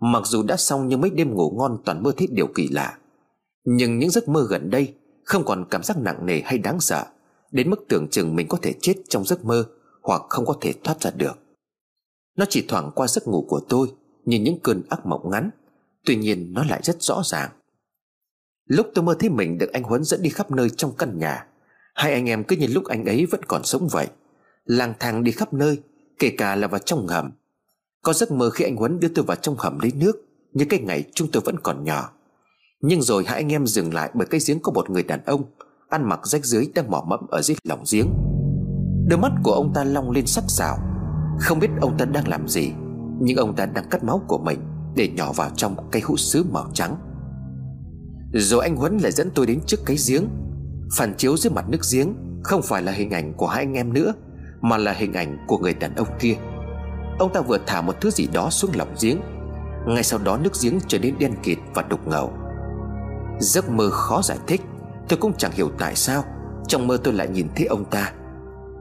[0.00, 2.98] Mặc dù đã xong nhưng mấy đêm ngủ ngon toàn mơ thấy điều kỳ lạ.
[3.64, 4.94] Nhưng những giấc mơ gần đây
[5.24, 7.06] Không còn cảm giác nặng nề hay đáng sợ,
[7.50, 9.64] Đến mức tưởng chừng mình có thể chết trong giấc mơ
[10.02, 11.38] Hoặc không có thể thoát ra được.
[12.36, 13.88] Nó chỉ thoảng qua giấc ngủ của tôi
[14.24, 15.50] Như những cơn ác mộng ngắn,
[16.04, 17.50] Tuy nhiên nó lại rất rõ ràng.
[18.70, 21.46] Lúc tôi mơ thấy mình được anh Huấn dẫn đi khắp nơi trong căn nhà,
[21.94, 24.06] Hai anh em cứ như lúc anh ấy vẫn còn sống vậy.
[24.64, 25.78] Lang thang đi khắp nơi,
[26.18, 27.30] Kể cả là vào trong hầm.
[28.02, 30.80] có giấc mơ khi anh Huấn đưa tôi vào trong hầm lấy nước, Như cái
[30.80, 32.10] ngày chúng tôi vẫn còn nhỏ.
[32.80, 35.44] Nhưng rồi hai anh em dừng lại bởi cái giếng có một người đàn ông,
[35.88, 38.06] Ăn mặc rách dưới đang mỏ mẫm ở dưới lòng giếng.
[39.08, 40.78] Đôi mắt của ông ta long lên sắc sảo.
[41.40, 42.72] Không biết ông ta đang làm gì,
[43.20, 44.60] Nhưng ông ta đang cắt máu của mình
[44.96, 46.96] Để nhỏ vào trong cây hũ sứ màu trắng.
[48.32, 50.24] Rồi anh Huấn lại dẫn tôi đến trước cái giếng.
[50.96, 53.92] Phản chiếu dưới mặt nước giếng Không phải là hình ảnh của hai anh em
[53.92, 54.12] nữa,
[54.60, 56.34] Mà là hình ảnh của người đàn ông kia.
[57.18, 59.20] Ông ta vừa thả một thứ gì đó xuống lòng giếng.
[59.86, 62.32] Ngay sau đó nước giếng trở nên đen kịt và đục ngầu.
[63.40, 64.60] Giấc mơ khó giải thích,
[65.08, 66.24] Tôi cũng chẳng hiểu tại sao.
[66.68, 68.12] Trong mơ tôi lại nhìn thấy ông ta.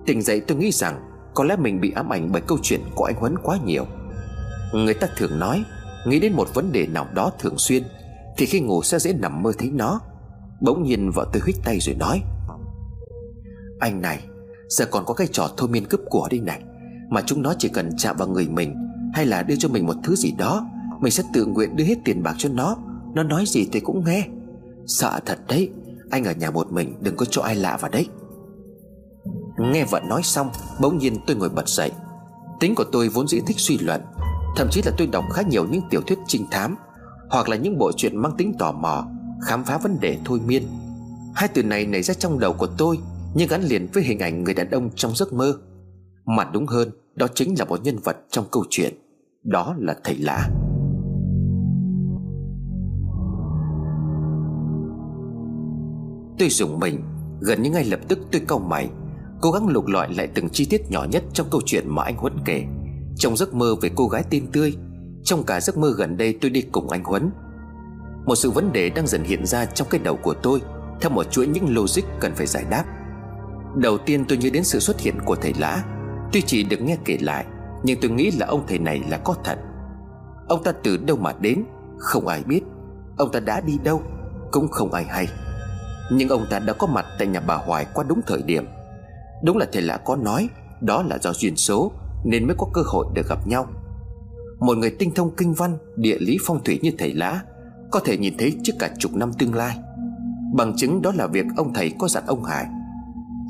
[0.05, 3.05] Tỉnh dậy tôi nghĩ rằng Có lẽ mình bị ám ảnh bởi câu chuyện của
[3.05, 3.85] anh Huấn quá nhiều.
[4.73, 5.63] Người ta thường nói,
[6.05, 7.83] Nghĩ đến một vấn đề nào đó thường xuyên
[8.39, 9.99] thì khi ngủ sẽ dễ nằm mơ thấy nó.
[10.61, 12.21] Bỗng nhiên vợ tôi huých tay rồi nói.
[13.79, 14.23] Anh này,
[14.69, 16.61] Giờ còn có cái trò thôi miên cướp của đây này.
[17.09, 18.75] Mà chúng nó chỉ cần chạm vào người mình,
[19.13, 20.69] Hay là đưa cho mình một thứ gì đó,
[21.01, 22.77] Mình sẽ tự nguyện đưa hết tiền bạc cho nó.
[23.13, 24.27] Nó nói gì thì cũng nghe.
[24.87, 25.69] Sợ thật đấy,
[26.09, 28.07] Anh ở nhà một mình, đừng có cho ai lạ vào đấy.
[29.59, 30.49] Nghe vợ nói xong,
[30.81, 31.91] Bỗng nhiên tôi ngồi bật dậy.
[32.59, 34.01] Tính của tôi vốn dĩ thích suy luận,
[34.55, 36.75] Thậm chí là tôi đọc khá nhiều những tiểu thuyết trinh thám.
[37.29, 39.07] Hoặc là những bộ truyện mang tính tò mò,
[39.41, 40.63] Khám phá vấn đề thôi miên.
[41.35, 42.97] Hai từ này nảy ra trong đầu của tôi,
[43.33, 45.53] Nhưng gắn liền với hình ảnh người đàn ông trong giấc mơ.
[46.25, 48.93] Mà đúng hơn, Đó chính là một nhân vật trong câu chuyện,
[49.43, 50.49] Đó là thầy lã.
[56.39, 57.03] Tôi dùng mình,
[57.41, 58.89] Gần như ngay lập tức tôi cau mày,
[59.41, 62.17] Cố gắng lục lọi lại từng chi tiết nhỏ nhất Trong câu chuyện mà anh
[62.17, 62.63] Huấn kể.
[63.15, 64.73] Trong giấc mơ về cô gái tên Tươi
[65.23, 67.31] trong cả giấc mơ gần đây tôi đi cùng anh Huấn.
[68.25, 70.61] Một sự vấn đề đang dần hiện ra trong cái đầu của tôi,
[71.01, 72.83] Theo một chuỗi những logic cần phải giải đáp.
[73.75, 75.83] Đầu tiên tôi nhớ đến sự xuất hiện của thầy Lã.
[76.33, 77.45] Tuy chỉ được nghe kể lại,
[77.83, 79.57] Nhưng tôi nghĩ là ông thầy này là có thật.
[80.47, 81.63] Ông ta từ đâu mà đến,
[81.97, 82.61] Không ai biết.
[83.17, 84.01] Ông ta đã đi đâu,
[84.51, 85.27] Cũng không ai hay.
[86.11, 88.67] Nhưng ông ta đã có mặt tại nhà bà Hoài qua đúng thời điểm.
[89.43, 90.49] Đúng là thầy lã có nói,
[90.81, 91.91] Đó là do duyên số,
[92.23, 93.67] Nên mới có cơ hội được gặp nhau.
[94.59, 97.41] Một người tinh thông kinh văn, Địa lý phong thủy như thầy lã
[97.91, 99.77] Có thể nhìn thấy trước cả chục năm tương lai.
[100.53, 102.65] Bằng chứng đó là việc ông thầy có dặn ông Hải,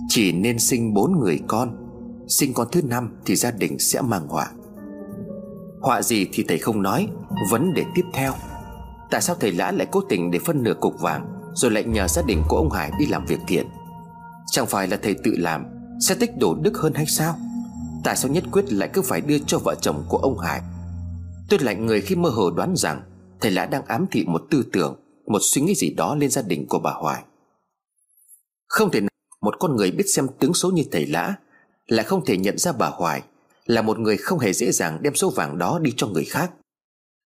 [0.09, 1.75] Chỉ nên sinh bốn người con,
[2.27, 4.51] Sinh con thứ năm thì gia đình sẽ mang họa.
[5.81, 7.07] Họa gì thì thầy không nói,
[7.51, 8.33] Vấn đề tiếp theo.
[9.11, 12.07] Tại sao thầy lã lại cố tình để phân nửa cục vàng, Rồi lại nhờ
[12.07, 13.67] gia đình của ông Hải đi làm việc thiện?
[14.51, 15.65] Chẳng phải là thầy tự làm,
[15.99, 17.35] Sẽ tích đổ đức hơn hay sao?
[18.03, 20.61] Tại sao nhất quyết lại cứ phải đưa cho vợ chồng của ông Hải
[21.49, 23.01] Tôi lạnh người khi mơ hồ đoán rằng
[23.39, 24.95] Thầy lã đang ám thị một tư tưởng
[25.27, 27.23] Một suy nghĩ gì đó lên gia đình của bà Hoài.
[28.67, 29.09] Không thể nào
[29.41, 31.35] một con người biết xem tướng số như thầy lã
[31.87, 33.23] Lại không thể nhận ra bà Hoài
[33.65, 36.51] Là một người không hề dễ dàng đem số vàng đó đi cho người khác.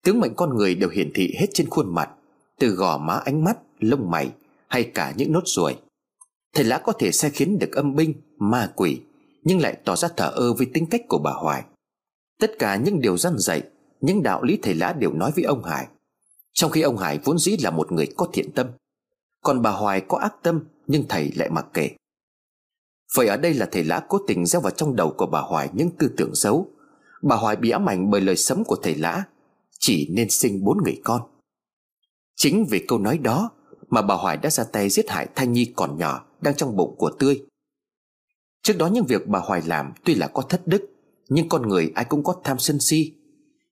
[0.05, 2.11] Tướng mệnh con người đều hiển thị hết trên khuôn mặt
[2.59, 4.31] Từ gò má ánh mắt, lông mày
[4.69, 5.77] Hay cả những nốt ruồi.
[6.55, 9.01] Thầy lã có thể sai khiến được âm binh Ma quỷ
[9.45, 11.63] Nhưng lại tỏ ra thở ơ với tính cách của bà Hoài.
[12.41, 13.63] Tất cả những điều răn dạy
[14.03, 15.87] những đạo lý thầy lã đều nói với ông Hải.
[16.53, 18.67] Trong khi ông Hải vốn dĩ là một người có thiện tâm,
[19.43, 21.91] Còn bà Hoài có ác tâm, Nhưng thầy lại mặc kệ.
[23.17, 25.69] Vậy ở đây là thầy lã cố tình gieo vào trong đầu của bà Hoài
[25.73, 26.69] những tư tưởng xấu.
[27.23, 29.25] Bà Hoài bị ám ảnh bởi lời sấm của thầy lã
[29.79, 31.23] Chỉ nên sinh bốn người con.
[32.37, 33.51] Chính vì câu nói đó
[33.89, 36.95] Mà bà Hoài đã ra tay giết hại Thanh Nhi còn nhỏ đang trong bụng
[36.99, 37.43] của Tươi.
[38.63, 40.91] Trước đó những việc bà Hoài làm tuy là có thất đức,
[41.29, 43.13] Nhưng con người ai cũng có tham sân si.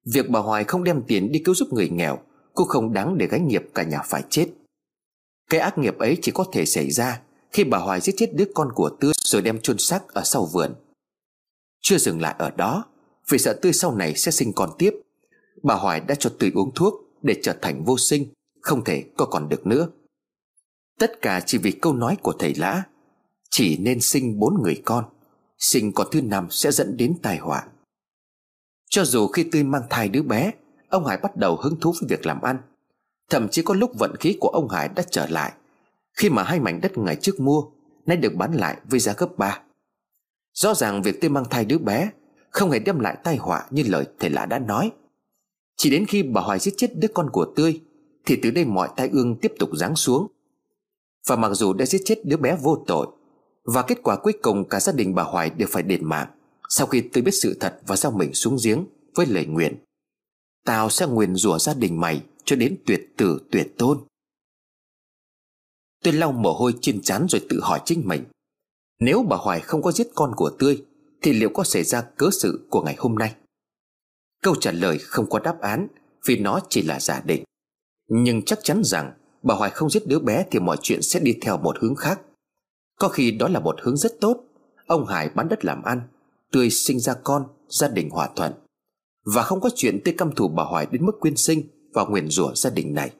[0.04, 2.18] Việc bà Hoài không đem tiền đi cứu giúp người nghèo,
[2.54, 4.48] Cũng không đáng để gánh nghiệp cả nhà phải chết.
[5.50, 7.20] Cái ác nghiệp ấy chỉ có thể xảy ra
[7.52, 10.46] Khi bà Hoài giết chết đứa con của Tươi Rồi đem chôn xác ở sau
[10.52, 10.74] vườn.
[11.80, 12.84] Chưa dừng lại ở đó,
[13.28, 14.94] Vì sợ Tươi sau này sẽ sinh con tiếp,
[15.62, 18.26] Bà Hoài đã cho Tươi uống thuốc Để trở thành vô sinh,
[18.60, 19.88] Không thể có còn được nữa.
[20.98, 22.82] Tất cả chỉ vì câu nói của thầy Lã,
[23.50, 25.04] Chỉ nên sinh bốn người con,
[25.58, 27.66] Sinh con thứ năm sẽ dẫn đến tai họa.
[28.90, 30.52] Cho dù khi Tươi mang thai đứa bé,
[30.88, 32.58] Ông Hải bắt đầu hứng thú với việc làm ăn.
[33.30, 35.52] Thậm chí có lúc vận khí của ông Hải đã trở lại.
[36.12, 37.62] Khi mà hai mảnh đất ngày trước mua,
[38.06, 39.60] Nay được bán lại với giá gấp ba.
[40.54, 42.10] Rõ ràng việc Tươi mang thai đứa bé
[42.50, 44.90] Không hề đem lại tai họa như lời thầy lạ đã nói.
[45.76, 47.80] Chỉ đến khi bà Hoài giết chết đứa con của Tươi,
[48.26, 50.26] Thì từ đây mọi tai ương tiếp tục giáng xuống.
[51.26, 53.06] Và mặc dù đã giết chết đứa bé vô tội,
[53.64, 56.28] Và kết quả cuối cùng cả gia đình bà Hoài đều phải đền mạng.
[56.72, 59.76] Sau khi tôi biết sự thật và giao mình xuống giếng Với lời nguyện
[60.64, 63.98] Tao sẽ nguyền rủa gia đình mày Cho đến tuyệt tử tuyệt tôn.
[66.04, 68.24] Tôi lau mồ hôi trên trán rồi tự hỏi chính mình,
[69.00, 70.84] Nếu bà Hoài không có giết con của Tươi
[71.22, 73.34] Thì liệu có xảy ra cớ sự của ngày hôm nay?
[74.42, 75.88] Câu trả lời không có đáp án
[76.26, 77.44] Vì nó chỉ là giả định,
[78.08, 79.12] Nhưng chắc chắn rằng
[79.42, 82.20] Bà Hoài không giết đứa bé Thì mọi chuyện sẽ đi theo một hướng khác.
[82.98, 84.44] Có khi đó là một hướng rất tốt,
[84.86, 86.02] Ông Hải bán đất làm ăn
[86.52, 88.52] Tươi sinh ra con, Gia đình hòa thuận.
[89.24, 92.30] Và không có chuyện tươi căm thù bà Hoài đến mức quyên sinh Và nguyền
[92.30, 93.10] rủa gia đình này.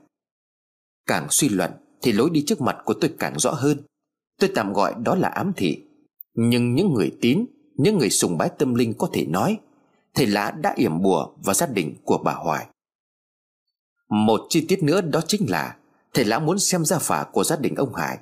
[1.07, 1.71] Càng suy luận
[2.03, 3.83] Thì lối đi trước mặt của tôi càng rõ hơn.
[4.39, 5.85] Tôi tạm gọi đó là ám thị.
[6.35, 7.45] Nhưng những người tín,
[7.77, 9.59] Những người sùng bái tâm linh có thể nói,
[10.15, 12.67] Thầy Lã đã yểm bùa vào gia đình của bà Hoài.
[14.09, 15.77] Một chi tiết nữa đó chính là
[16.15, 18.19] Thầy Lã muốn xem gia phả của gia đình ông Hải.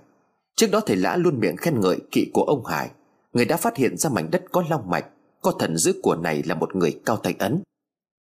[0.57, 2.91] Trước đó thầy Lã luôn miệng khen ngợi kỵ của ông Hải.
[3.39, 5.07] Người đã phát hiện ra mảnh đất có long mạch,
[5.43, 7.63] Có thần dữ của này là một người cao thành ấn.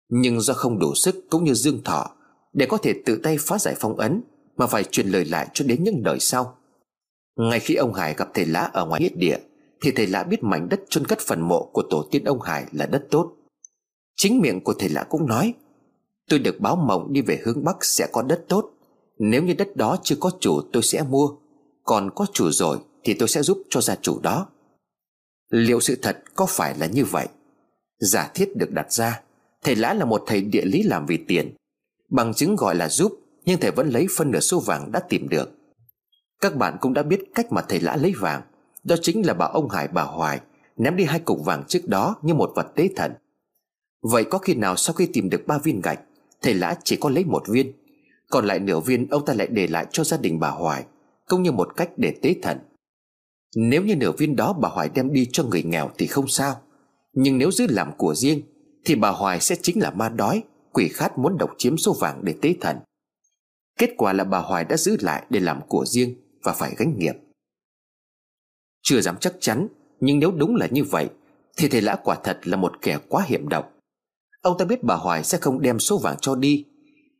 [0.08, 2.10] Nhưng do không đủ sức cũng như dương thọ,
[2.52, 4.22] Để có thể tự tay phá giải phong ấn,
[4.56, 6.56] Mà phải truyền lời lại cho đến những đời sau.
[7.36, 9.38] Ngay khi ông Hải gặp thầy Lã ở ngoài nghĩa địa,
[9.80, 12.66] Thì thầy Lã biết mảnh đất chôn cất phần mộ của tổ tiên ông Hải
[12.72, 13.32] là đất tốt.
[14.16, 15.54] Chính miệng của thầy Lã cũng nói,
[16.30, 18.70] Tôi được báo mộng đi về hướng Bắc sẽ có đất tốt.
[19.18, 21.28] Nếu như đất đó chưa có chủ, tôi sẽ mua.
[21.82, 24.46] Còn có chủ rồi Thì tôi sẽ giúp cho gia chủ đó.
[25.52, 27.26] Liệu sự thật có phải là như vậy?
[27.98, 29.20] Giả thiết được đặt ra,
[29.62, 31.54] Thầy Lã là một thầy địa lý làm vì tiền.
[32.08, 35.28] Bằng chứng gọi là giúp, Nhưng thầy vẫn lấy phân nửa số vàng đã tìm
[35.28, 35.50] được.
[36.40, 38.42] Các bạn cũng đã biết cách mà thầy Lã lấy vàng.
[38.84, 40.40] Đó chính là bà ông Hải, bà Hoài,
[40.76, 43.12] Ném đi hai cục vàng trước đó như một vật tế thần.
[44.02, 46.00] Vậy có khi nào sau khi tìm được ba viên gạch,
[46.42, 47.72] Thầy Lã chỉ có lấy một viên,
[48.30, 50.84] Còn lại nửa viên ông ta lại để lại cho gia đình bà Hoài,
[51.26, 52.58] Cũng như một cách để tế thần.
[53.56, 56.60] Nếu như nửa viên đó bà Hoài đem đi cho người nghèo thì không sao.
[57.12, 58.42] Nhưng nếu giữ làm của riêng,
[58.84, 60.42] Thì bà Hoài sẽ chính là ma đói,
[60.72, 62.76] Quỷ khát muốn độc chiếm số vàng để tế thần.
[63.78, 66.98] Kết quả là bà Hoài đã giữ lại để làm của riêng Và phải gánh
[66.98, 67.14] nghiệp.
[68.82, 69.68] Chưa dám chắc chắn,
[70.00, 71.08] Nhưng nếu đúng là như vậy,
[71.56, 73.72] Thì thầy lã quả thật là một kẻ quá hiểm độc.
[74.42, 76.64] Ông ta biết bà Hoài sẽ không đem số vàng cho đi.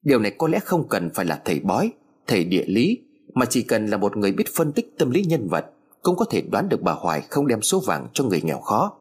[0.03, 1.93] Điều này có lẽ không cần phải là thầy bói,
[2.27, 2.99] Thầy địa lý,
[3.35, 5.72] Mà chỉ cần là một người biết phân tích tâm lý nhân vật.
[6.03, 9.01] Cũng có thể đoán được bà Hoài không đem số vàng cho người nghèo khó.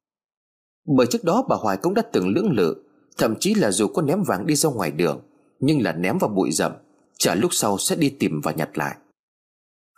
[0.98, 2.84] Bởi trước đó bà Hoài cũng đã từng lưỡng lự,
[3.18, 5.22] Thậm chí là dù có ném vàng đi ra ngoài đường,
[5.60, 6.72] Nhưng là ném vào bụi rậm,
[7.18, 8.96] Chả lúc sau sẽ đi tìm và nhặt lại.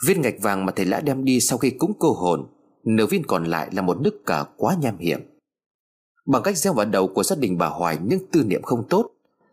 [0.08, 2.48] Viên ngạch vàng mà thầy lã đem đi sau khi cúng cô hồn,
[2.84, 5.20] Nửa viên còn lại là một nước cờ quá nham hiểm.
[6.26, 9.12] Bằng cách gieo vào đầu của gia đình bà Hoài những tư niệm không tốt,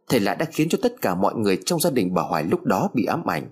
[0.08, 2.64] Thầy lã đã khiến cho tất cả mọi người trong gia đình bà Hoài lúc
[2.64, 3.50] đó bị ám ảnh.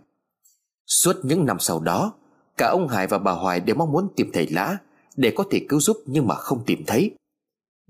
[0.87, 2.13] Suốt những năm sau đó
[2.59, 4.79] Cả ông Hải và bà Hoài đều mong muốn tìm thầy lã
[5.17, 7.11] Để có thể cứu giúp nhưng mà không tìm thấy.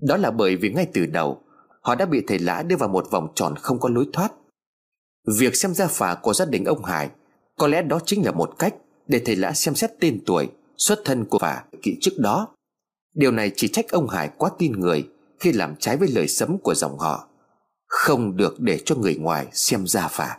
[0.01, 1.41] Đó là bởi vì ngay từ đầu,
[1.81, 4.31] Họ đã bị thầy lã đưa vào một vòng tròn không có lối thoát.
[5.37, 7.09] Việc xem gia phả của gia đình ông Hải
[7.57, 8.75] Có lẽ đó chính là một cách
[9.07, 10.47] Để thầy lã xem xét tên tuổi,
[10.77, 12.47] Xuất thân của phả kỹ trước đó.
[13.15, 15.09] Điều này chỉ trách ông Hải quá tin người
[15.39, 17.27] Khi làm trái với lời sấm của dòng họ,
[17.87, 20.37] Không được để cho người ngoài xem gia phả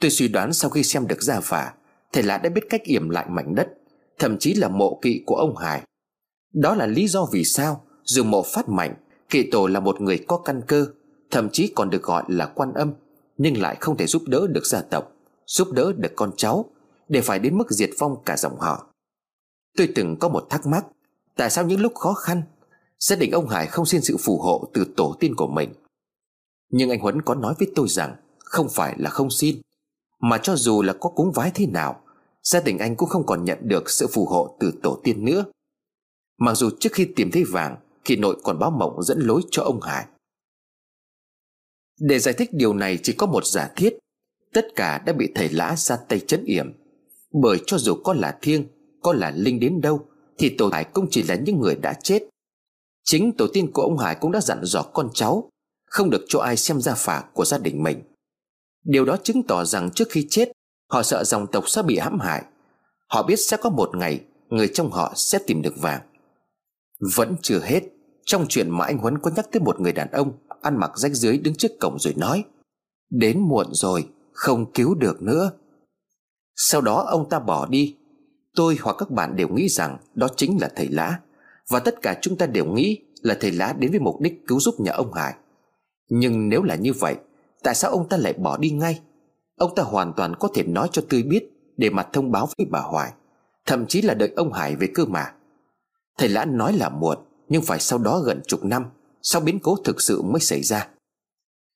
[0.00, 1.72] Tôi suy đoán sau khi xem được gia phả
[2.12, 3.68] Thầy lã đã biết cách yểm lại mảnh đất,
[4.18, 5.82] Thậm chí là mộ kỵ của ông Hải.
[6.52, 8.94] Đó là lý do vì sao Dù mộ phát mạnh
[9.28, 10.86] Kỵ tổ là một người có căn cơ,
[11.30, 12.92] Thậm chí còn được gọi là quan âm,
[13.38, 15.12] Nhưng lại không thể giúp đỡ được gia tộc,
[15.46, 16.64] Giúp đỡ được con cháu,
[17.08, 18.86] Để phải đến mức diệt vong cả dòng họ.
[19.76, 20.86] Tôi từng có một thắc mắc,
[21.36, 22.42] Tại sao những lúc khó khăn,
[22.98, 25.72] Gia đình ông Hải không xin sự phù hộ từ tổ tiên của mình?
[26.70, 29.60] Nhưng anh Huấn có nói với tôi rằng Không phải là không xin,
[30.20, 31.99] Mà cho dù là có cúng vái thế nào
[32.42, 35.44] Gia đình anh cũng không còn nhận được sự phù hộ từ tổ tiên nữa.
[36.38, 39.62] Mặc dù trước khi tìm thấy vàng thì nội còn báo mộng dẫn lối cho
[39.62, 40.06] ông Hải.
[42.00, 43.98] Để giải thích điều này chỉ có một giả thiết.
[44.52, 46.72] Tất cả đã bị thầy lã ra tay chấn yểm.
[47.32, 48.66] Bởi cho dù có là thiêng,
[49.02, 50.06] Có là linh đến đâu,
[50.38, 52.22] Thì tổ Hải cũng chỉ là những người đã chết.
[53.04, 55.50] Chính tổ tiên của ông Hải cũng đã dặn dò con cháu,
[55.86, 58.02] Không được cho ai xem gia phả của gia đình mình.
[58.84, 60.52] Điều đó chứng tỏ rằng trước khi chết
[60.90, 62.44] Họ sợ dòng tộc sẽ bị hãm hại.
[63.08, 66.00] Họ biết sẽ có một ngày, Người trong họ sẽ tìm được vàng.
[67.14, 67.80] Vẫn chưa hết,
[68.24, 70.32] Trong chuyện mà anh Huấn có nhắc tới một người đàn ông
[70.62, 72.44] Ăn mặc rách dưới đứng trước cổng rồi nói,
[73.10, 75.50] Đến muộn rồi, Không cứu được nữa.
[76.56, 77.96] Sau đó ông ta bỏ đi.
[78.56, 81.20] Tôi hoặc các bạn đều nghĩ rằng Đó chính là thầy Lã
[81.70, 84.60] Và tất cả chúng ta đều nghĩ là thầy Lã đến với mục đích cứu
[84.60, 85.34] giúp nhà ông Hải.
[86.08, 87.16] Nhưng nếu là như vậy,
[87.62, 89.00] Tại sao ông ta lại bỏ đi ngay?
[89.60, 92.66] Ông ta hoàn toàn có thể nói cho tươi biết Để mà thông báo với
[92.70, 93.12] bà Hoài,
[93.66, 95.32] Thậm chí là đợi ông Hải về cơ mà.
[96.18, 98.86] Thầy Lã nói là muộn, Nhưng phải sau đó gần chục năm,
[99.22, 100.88] Sau biến cố thực sự mới xảy ra.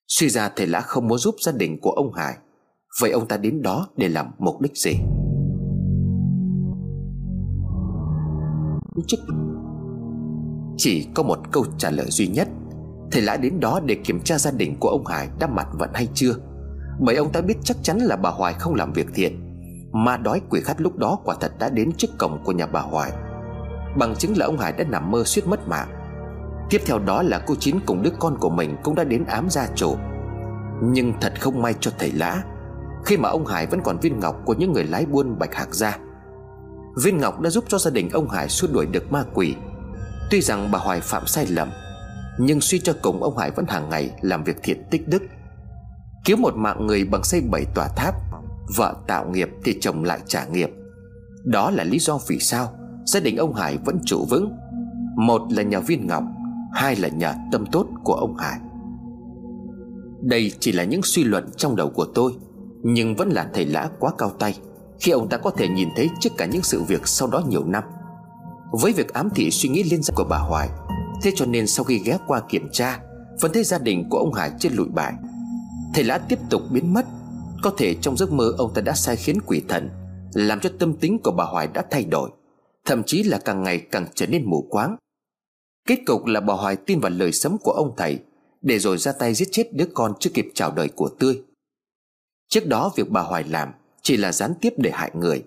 [0.07, 2.37] Suy ra thầy Lã không muốn giúp gia đình của ông Hải,
[3.01, 4.93] Vậy ông ta đến đó để làm mục đích gì?
[10.77, 12.47] Chỉ có một câu trả lời duy nhất,
[13.11, 15.89] Thầy Lã đến đó để kiểm tra gia đình của ông Hải đã mặt vận
[15.93, 16.35] hay chưa?
[16.99, 19.41] Bởi ông ta biết chắc chắn là bà Hoài không làm việc thiện.
[19.91, 22.79] Ma đói quỷ khát lúc đó quả thật đã đến trước cổng của nhà bà
[22.79, 23.11] Hoài.
[23.97, 25.87] Bằng chứng là ông Hải đã nằm mơ suýt mất mạng.
[26.69, 29.49] Tiếp theo đó là cô Chín cùng đứa con của mình cũng đã đến ám
[29.49, 29.95] gia chủ.
[30.83, 32.43] Nhưng thật không may cho thầy Lã,
[33.05, 35.75] Khi mà ông Hải vẫn còn viên ngọc của những người lái buôn bạch hạc
[35.75, 35.97] gia.
[37.03, 39.55] Viên ngọc đã giúp cho gia đình ông Hải xua đuổi được ma quỷ.
[40.31, 41.69] Tuy rằng bà Hoài phạm sai lầm,
[42.39, 45.21] Nhưng suy cho cùng ông Hải vẫn hàng ngày làm việc thiện tích đức.
[46.25, 48.15] Cứu một mạng người bằng xây bảy tòa tháp.
[48.75, 50.69] Vợ tạo nghiệp thì chồng lại trả nghiệp.
[51.43, 52.73] Đó là lý do vì sao
[53.05, 54.51] Gia đình ông Hải vẫn trụ vững.
[55.17, 56.23] Một là nhờ viên ngọc,
[56.73, 58.59] Hai là nhờ tâm tốt của ông Hải.
[60.21, 62.33] Đây chỉ là những suy luận trong đầu của tôi,
[62.83, 64.57] Nhưng vẫn là thầy lã quá cao tay
[64.99, 67.63] Khi ông ta có thể nhìn thấy trước cả những sự việc sau đó nhiều
[67.65, 67.83] năm.
[68.71, 70.69] Với việc ám thị suy nghĩ liên danh của bà Hoài,
[71.21, 72.99] Thế cho nên sau khi ghé qua kiểm tra,
[73.41, 75.13] Vẫn thấy gia đình của ông Hải trên lụi bại.
[75.95, 77.05] Thầy lã tiếp tục biến mất.
[77.63, 79.89] Có thể trong giấc mơ ông ta đã sai khiến quỷ thần,
[80.33, 82.29] Làm cho tâm tính của bà Hoài đã thay đổi,
[82.85, 84.95] Thậm chí là càng ngày càng trở nên mù quáng.
[85.87, 88.19] Kết cục là bà Hoài tin vào lời sấm của ông thầy,
[88.61, 91.41] Để rồi ra tay giết chết đứa con chưa kịp chào đời của Tươi.
[92.49, 93.69] Trước đó, việc bà Hoài làm
[94.01, 95.43] Chỉ là gián tiếp để hại người.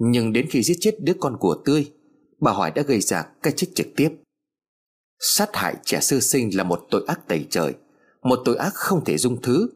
[0.00, 1.92] Nhưng đến khi giết chết đứa con của Tươi,
[2.40, 4.10] Bà Hoài đã gây ra cái chết trực tiếp.
[5.20, 7.74] Sát hại trẻ sơ sinh là một tội ác tày trời.
[8.22, 9.68] Một tội ác không thể dung thứ.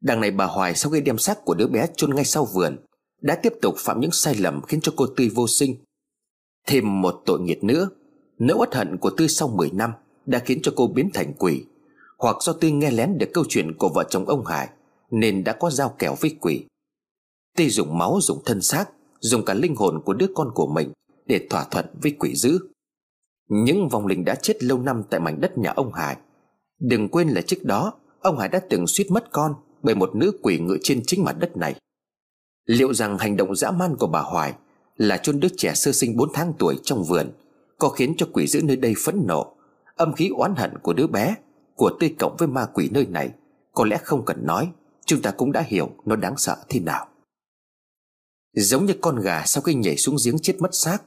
[0.00, 2.76] Đằng này bà Hoài sau khi đem xác của đứa bé chôn ngay sau vườn,
[3.20, 5.76] Đã tiếp tục phạm những sai lầm khiến cho cô Tươi vô sinh.
[6.66, 7.88] Thêm một tội nghiệt nữa,
[8.38, 9.92] Nỗi uất hận của Tươi sau 10 năm
[10.26, 11.64] Đã khiến cho cô biến thành quỷ.
[12.18, 14.68] Hoặc do Tươi nghe lén được câu chuyện của vợ chồng ông Hải,
[15.10, 16.64] Nên đã có giao kèo với quỷ.
[17.56, 18.84] Tươi dùng máu, dùng thân xác,
[19.20, 20.92] Dùng cả linh hồn của đứa con của mình
[21.26, 22.58] Để thỏa thuận với quỷ dữ.
[23.48, 26.16] Những vong linh đã chết lâu năm Tại mảnh đất nhà ông Hải.
[26.80, 30.32] Đừng quên là trước đó, Ông Hải đã từng suýt mất con Bởi một nữ
[30.42, 31.74] quỷ ngự trên chính mặt đất này.
[32.66, 34.54] Liệu rằng hành động dã man của bà Hoài
[34.96, 37.32] Là chôn đứa trẻ sơ sinh 4 tháng tuổi trong vườn
[37.78, 39.56] Có khiến cho quỷ dữ nơi đây phẫn nộ,
[39.96, 41.34] Âm khí oán hận của đứa bé,
[41.74, 43.30] Của tươi cộng với ma quỷ nơi này,
[43.72, 44.68] Có lẽ không cần nói,
[45.06, 47.06] Chúng ta cũng đã hiểu nó đáng sợ thế nào.
[48.52, 50.98] Giống như con gà sau khi nhảy xuống giếng chết mất xác,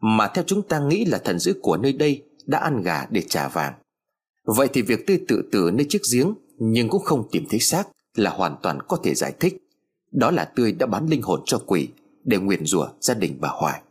[0.00, 3.22] Mà theo chúng ta nghĩ là thần dữ của nơi đây Đã ăn gà để
[3.28, 3.74] trả vàng.
[4.44, 7.88] Vậy thì việc tươi tự tử nơi chiếc giếng Nhưng cũng không tìm thấy xác
[8.14, 9.68] Là hoàn toàn có thể giải thích.
[10.12, 11.88] Đó là tươi đã bán linh hồn cho quỷ
[12.24, 13.82] Để nguyền rủa gia đình bà Hoài.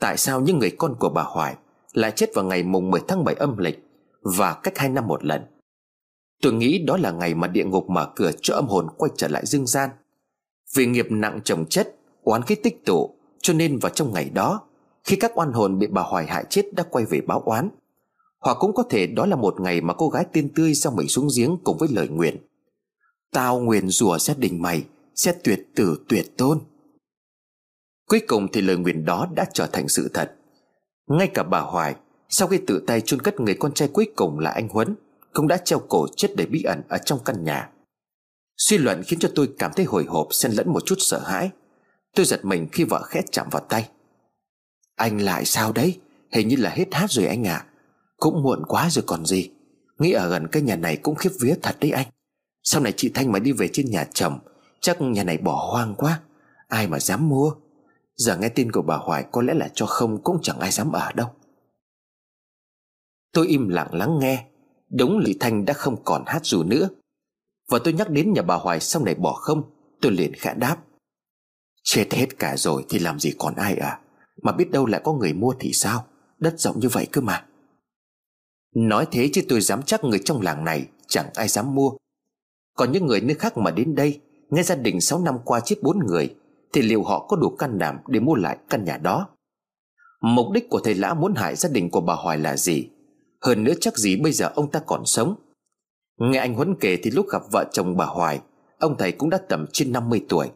[0.00, 1.56] Tại sao những người con của bà Hoài
[1.92, 3.84] Lại chết vào ngày mùng 10 tháng 7 âm lịch
[4.22, 5.42] Và cách hai năm một lần?
[6.42, 9.28] Tôi nghĩ đó là ngày mà địa ngục mở cửa cho âm hồn quay trở
[9.28, 9.90] lại dương gian.
[10.74, 14.60] Vì nghiệp nặng chồng chất Oán khí tích tụ, Cho nên vào trong ngày đó,
[15.04, 17.70] Khi các oan hồn bị bà Hoài hại chết đã quay về báo oán.
[18.40, 21.08] Hoặc cũng có thể đó là một ngày mà cô gái tiên tươi Xong mình
[21.08, 22.36] xuống giếng cùng với lời nguyện.
[23.32, 24.84] Tao nguyện rủa gia đình mày,
[25.14, 26.60] Sẽ tuyệt tử tuyệt tôn.
[28.08, 30.34] Cuối cùng thì lời nguyện đó đã trở thành sự thật.
[31.06, 31.94] Ngay cả bà Hoài,
[32.28, 34.94] Sau khi tự tay chôn cất người con trai cuối cùng là anh Huấn,
[35.32, 37.70] Cũng đã treo cổ chết đầy bí ẩn ở trong căn nhà.
[38.56, 41.50] Suy luận khiến cho tôi cảm thấy hồi hộp, xen lẫn một chút sợ hãi.
[42.14, 43.88] Tôi giật mình khi vợ khẽ chạm vào tay.
[44.96, 46.00] Anh lại sao đấy?
[46.32, 47.54] Hình như là hết hát rồi anh ạ.
[47.54, 47.67] à.
[48.18, 49.50] Cũng muộn quá rồi còn gì.
[49.98, 52.06] Nghĩ ở gần cái nhà này cũng khiếp vía thật đấy anh.
[52.62, 54.38] Sau này chị Thanh mà đi về trên nhà chồng,
[54.80, 56.20] Chắc nhà này bỏ hoang quá.
[56.68, 57.52] Ai mà dám mua?
[58.16, 60.92] Giờ nghe tin của bà Hoài có lẽ là cho không Cũng chẳng ai dám
[60.92, 61.28] ở đâu.
[63.32, 64.44] Tôi im lặng lắng nghe.
[64.90, 66.88] Đúng Lý Thanh đã không còn hát dù nữa.
[67.70, 69.62] Và tôi nhắc đến nhà bà Hoài sau này bỏ không,
[70.00, 70.76] Tôi liền khẽ đáp.
[71.84, 74.00] Chết hết cả rồi thì làm gì còn ai à
[74.42, 76.06] Mà biết đâu lại có người mua thì sao?
[76.38, 77.47] Đất rộng như vậy cơ mà.
[78.80, 81.90] Nói thế chứ tôi dám chắc người trong làng này Chẳng ai dám mua.
[82.76, 84.20] Còn những người nơi khác mà đến đây,
[84.50, 86.34] Nghe gia đình 6 năm qua chết bốn người,
[86.72, 89.28] Thì liệu họ có đủ can đảm để mua lại căn nhà đó?
[90.20, 92.88] Mục đích của thầy Lã muốn hại gia đình của bà Hoài là gì?
[93.40, 95.34] Hơn nữa chắc gì bây giờ ông ta còn sống?
[96.18, 98.40] Nghe anh Huấn kể thì lúc gặp vợ chồng bà Hoài,
[98.78, 100.50] Ông thầy cũng đã tầm trên 50 tuổi.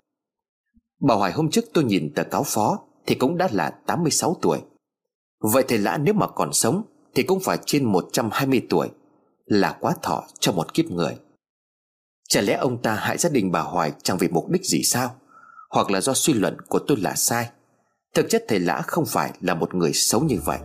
[1.01, 4.59] Bà Hoài hôm trước tôi nhìn tờ cáo phó Thì cũng đã là 86 tuổi.
[5.41, 6.83] Vậy thầy Lã nếu mà còn sống
[7.15, 8.89] thì cũng phải trên 120 tuổi,
[9.47, 11.17] Là quá thọ cho một kiếp người.
[12.29, 15.15] Chả lẽ ông ta hại gia đình bà Hoài Chẳng vì mục đích gì sao?
[15.71, 17.51] Hoặc là do suy luận của tôi là sai?
[18.15, 20.59] Thực chất thầy Lã không phải là một người xấu như vậy.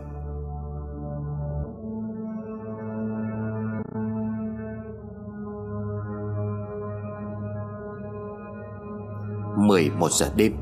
[9.58, 10.52] 11 giờ đêm,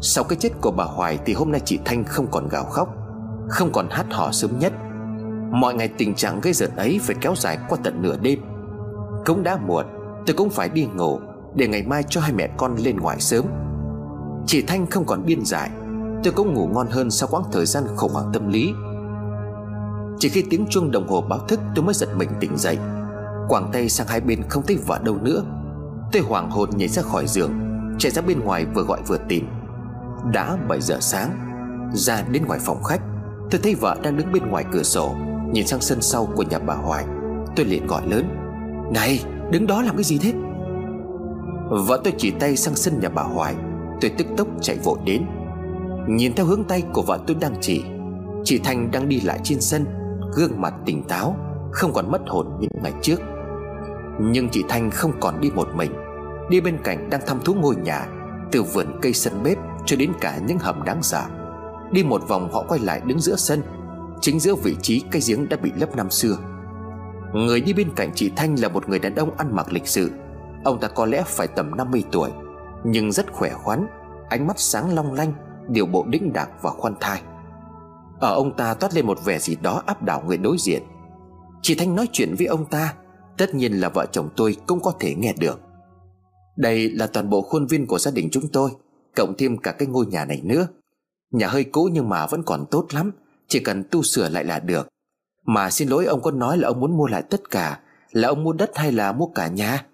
[0.00, 2.88] Sau cái chết của bà Hoài Thì hôm nay chị Thanh không còn gào khóc,
[3.48, 4.72] Không còn hát hò sớm nhất.
[5.54, 8.38] Mọi ngày tình trạng gây giận ấy Phải kéo dài qua tận nửa đêm.
[9.26, 9.86] Cũng đã muộn,
[10.26, 11.20] Tôi cũng phải đi ngủ
[11.54, 13.44] Để ngày mai cho hai mẹ con lên ngoài sớm.
[14.46, 15.70] Chị Thanh không còn biên giải,
[16.24, 18.72] Tôi cũng ngủ ngon hơn sau quãng thời gian khủng hoảng tâm lý.
[20.18, 22.78] Chỉ khi tiếng chuông đồng hồ báo thức tôi mới giật mình tỉnh dậy.
[23.48, 25.42] Quảng tay sang hai bên không thấy vợ đâu nữa.
[26.12, 27.52] Tôi hoảng hồn nhảy ra khỏi giường,
[27.98, 29.48] Chạy ra bên ngoài vừa gọi vừa tìm.
[30.32, 31.30] Đã 7 giờ sáng,
[31.92, 33.00] Ra đến ngoài phòng khách,
[33.50, 35.14] Tôi thấy vợ đang đứng bên ngoài cửa sổ.
[35.52, 37.04] Nhìn sang sân sau của nhà bà Hoài,
[37.56, 38.28] Tôi liền gọi lớn.
[38.94, 40.32] Này, đứng đó làm cái gì thế?
[41.86, 43.54] Vợ tôi chỉ tay sang sân nhà bà Hoài,
[44.00, 45.22] Tôi tức tốc chạy vội đến.
[46.08, 47.84] Nhìn theo hướng tay của vợ tôi đang chỉ,
[48.44, 49.84] Chị Thanh đang đi lại trên sân,
[50.36, 51.36] Gương mặt tỉnh táo,
[51.72, 53.20] Không còn mất hồn như ngày trước.
[54.20, 55.92] Nhưng chị Thanh không còn đi một mình,
[56.50, 58.06] Đi bên cạnh đang thăm thú ngôi nhà,
[58.52, 61.28] Từ vườn cây sân bếp cho đến cả những hầm đáng giả
[61.92, 63.62] Đi một vòng họ quay lại đứng giữa sân
[64.20, 66.36] Chính giữa vị trí cây giếng đã bị lấp năm xưa.
[67.32, 70.10] Người đi bên cạnh chị Thanh là một người đàn ông ăn mặc lịch sự.
[70.64, 72.30] Ông ta có lẽ phải tầm 50 tuổi,
[72.84, 73.86] Nhưng rất khỏe khoắn,
[74.28, 75.32] Ánh mắt sáng long lanh,
[75.68, 77.22] Điều bộ đĩnh đạc và khoan thai.
[78.20, 80.82] Ở ông ta toát lên một vẻ gì đó áp đảo người đối diện.
[81.62, 82.94] Chị Thanh nói chuyện với ông ta,
[83.36, 85.60] Tất nhiên là vợ chồng tôi cũng có thể nghe được.
[86.56, 88.70] Đây là toàn bộ khuôn viên của gia đình chúng tôi,
[89.16, 90.66] Cộng thêm cả cái ngôi nhà này nữa.
[91.30, 93.12] Nhà hơi cũ nhưng mà vẫn còn tốt lắm.
[93.48, 94.88] Chỉ cần tu sửa lại là được.
[95.46, 97.80] Mà xin lỗi ông có nói là ông muốn mua lại tất cả,
[98.10, 99.86] Là ông mua đất hay là mua cả nhà?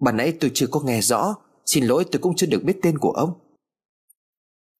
[0.00, 1.34] Bà nãy tôi chưa có nghe rõ,
[1.66, 3.32] Xin lỗi tôi cũng chưa được biết tên của ông.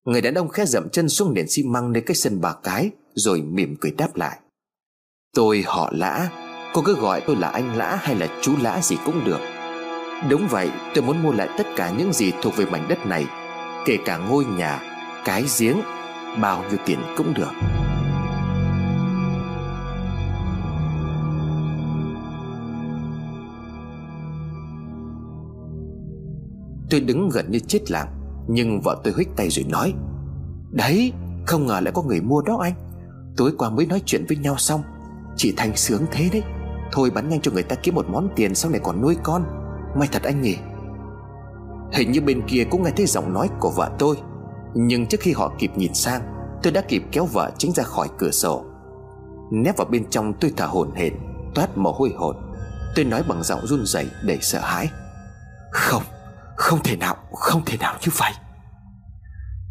[0.04, 2.90] Người đàn ông khẽ dậm chân xuống nền xi măng nơi cái sân bà cái,
[3.14, 4.38] Rồi mỉm cười đáp lại.
[5.34, 6.30] Tôi họ lã,
[6.74, 9.40] Cô cứ gọi tôi là anh lã hay là chú lã gì cũng được.
[10.30, 13.26] Đúng vậy, tôi muốn mua lại tất cả những gì thuộc về mảnh đất này,
[13.86, 14.82] Kể cả ngôi nhà,
[15.24, 15.76] Cái giếng,
[16.40, 17.52] Bao nhiêu tiền cũng được.
[26.90, 28.08] Tôi đứng gần như chết lặng,
[28.48, 29.94] Nhưng vợ tôi huých tay rồi nói,
[30.70, 31.12] Đấy,
[31.46, 32.74] không ngờ lại có người mua đó anh.
[33.36, 34.82] Tối qua mới nói chuyện với nhau xong,
[35.36, 36.42] Chị Thanh sướng thế đấy.
[36.92, 39.44] Thôi bán nhanh cho người ta kiếm một món tiền Sau này còn nuôi con.
[39.96, 40.56] May thật anh nhỉ.
[41.92, 44.16] Hình như bên kia cũng nghe thấy giọng nói của vợ tôi,
[44.74, 46.22] Nhưng trước khi họ kịp nhìn sang,
[46.62, 48.64] Tôi đã kịp kéo vợ chính ra khỏi cửa sổ.
[49.52, 51.14] Nép vào bên trong tôi thở hổn hển,
[51.54, 52.36] Toát mồ hôi hột.
[52.96, 54.90] Tôi nói bằng giọng run rẩy đầy sợ hãi,
[55.70, 56.02] Không
[56.60, 58.32] không thể nào, Không thể nào như vậy.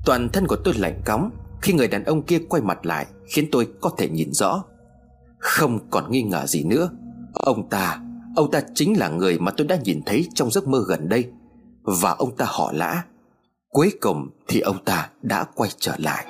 [0.06, 1.30] Toàn thân của tôi lạnh cóng
[1.62, 4.64] Khi người đàn ông kia quay mặt lại, Khiến tôi có thể nhìn rõ.
[5.40, 6.90] Không còn nghi ngờ gì nữa.
[7.34, 8.00] Ông ta
[8.36, 11.32] Ông ta chính là người mà tôi đã nhìn thấy trong giấc mơ gần đây.
[11.84, 13.04] Và ông ta họ lã.
[13.70, 16.26] Cuối cùng thì ông ta đã quay trở lại.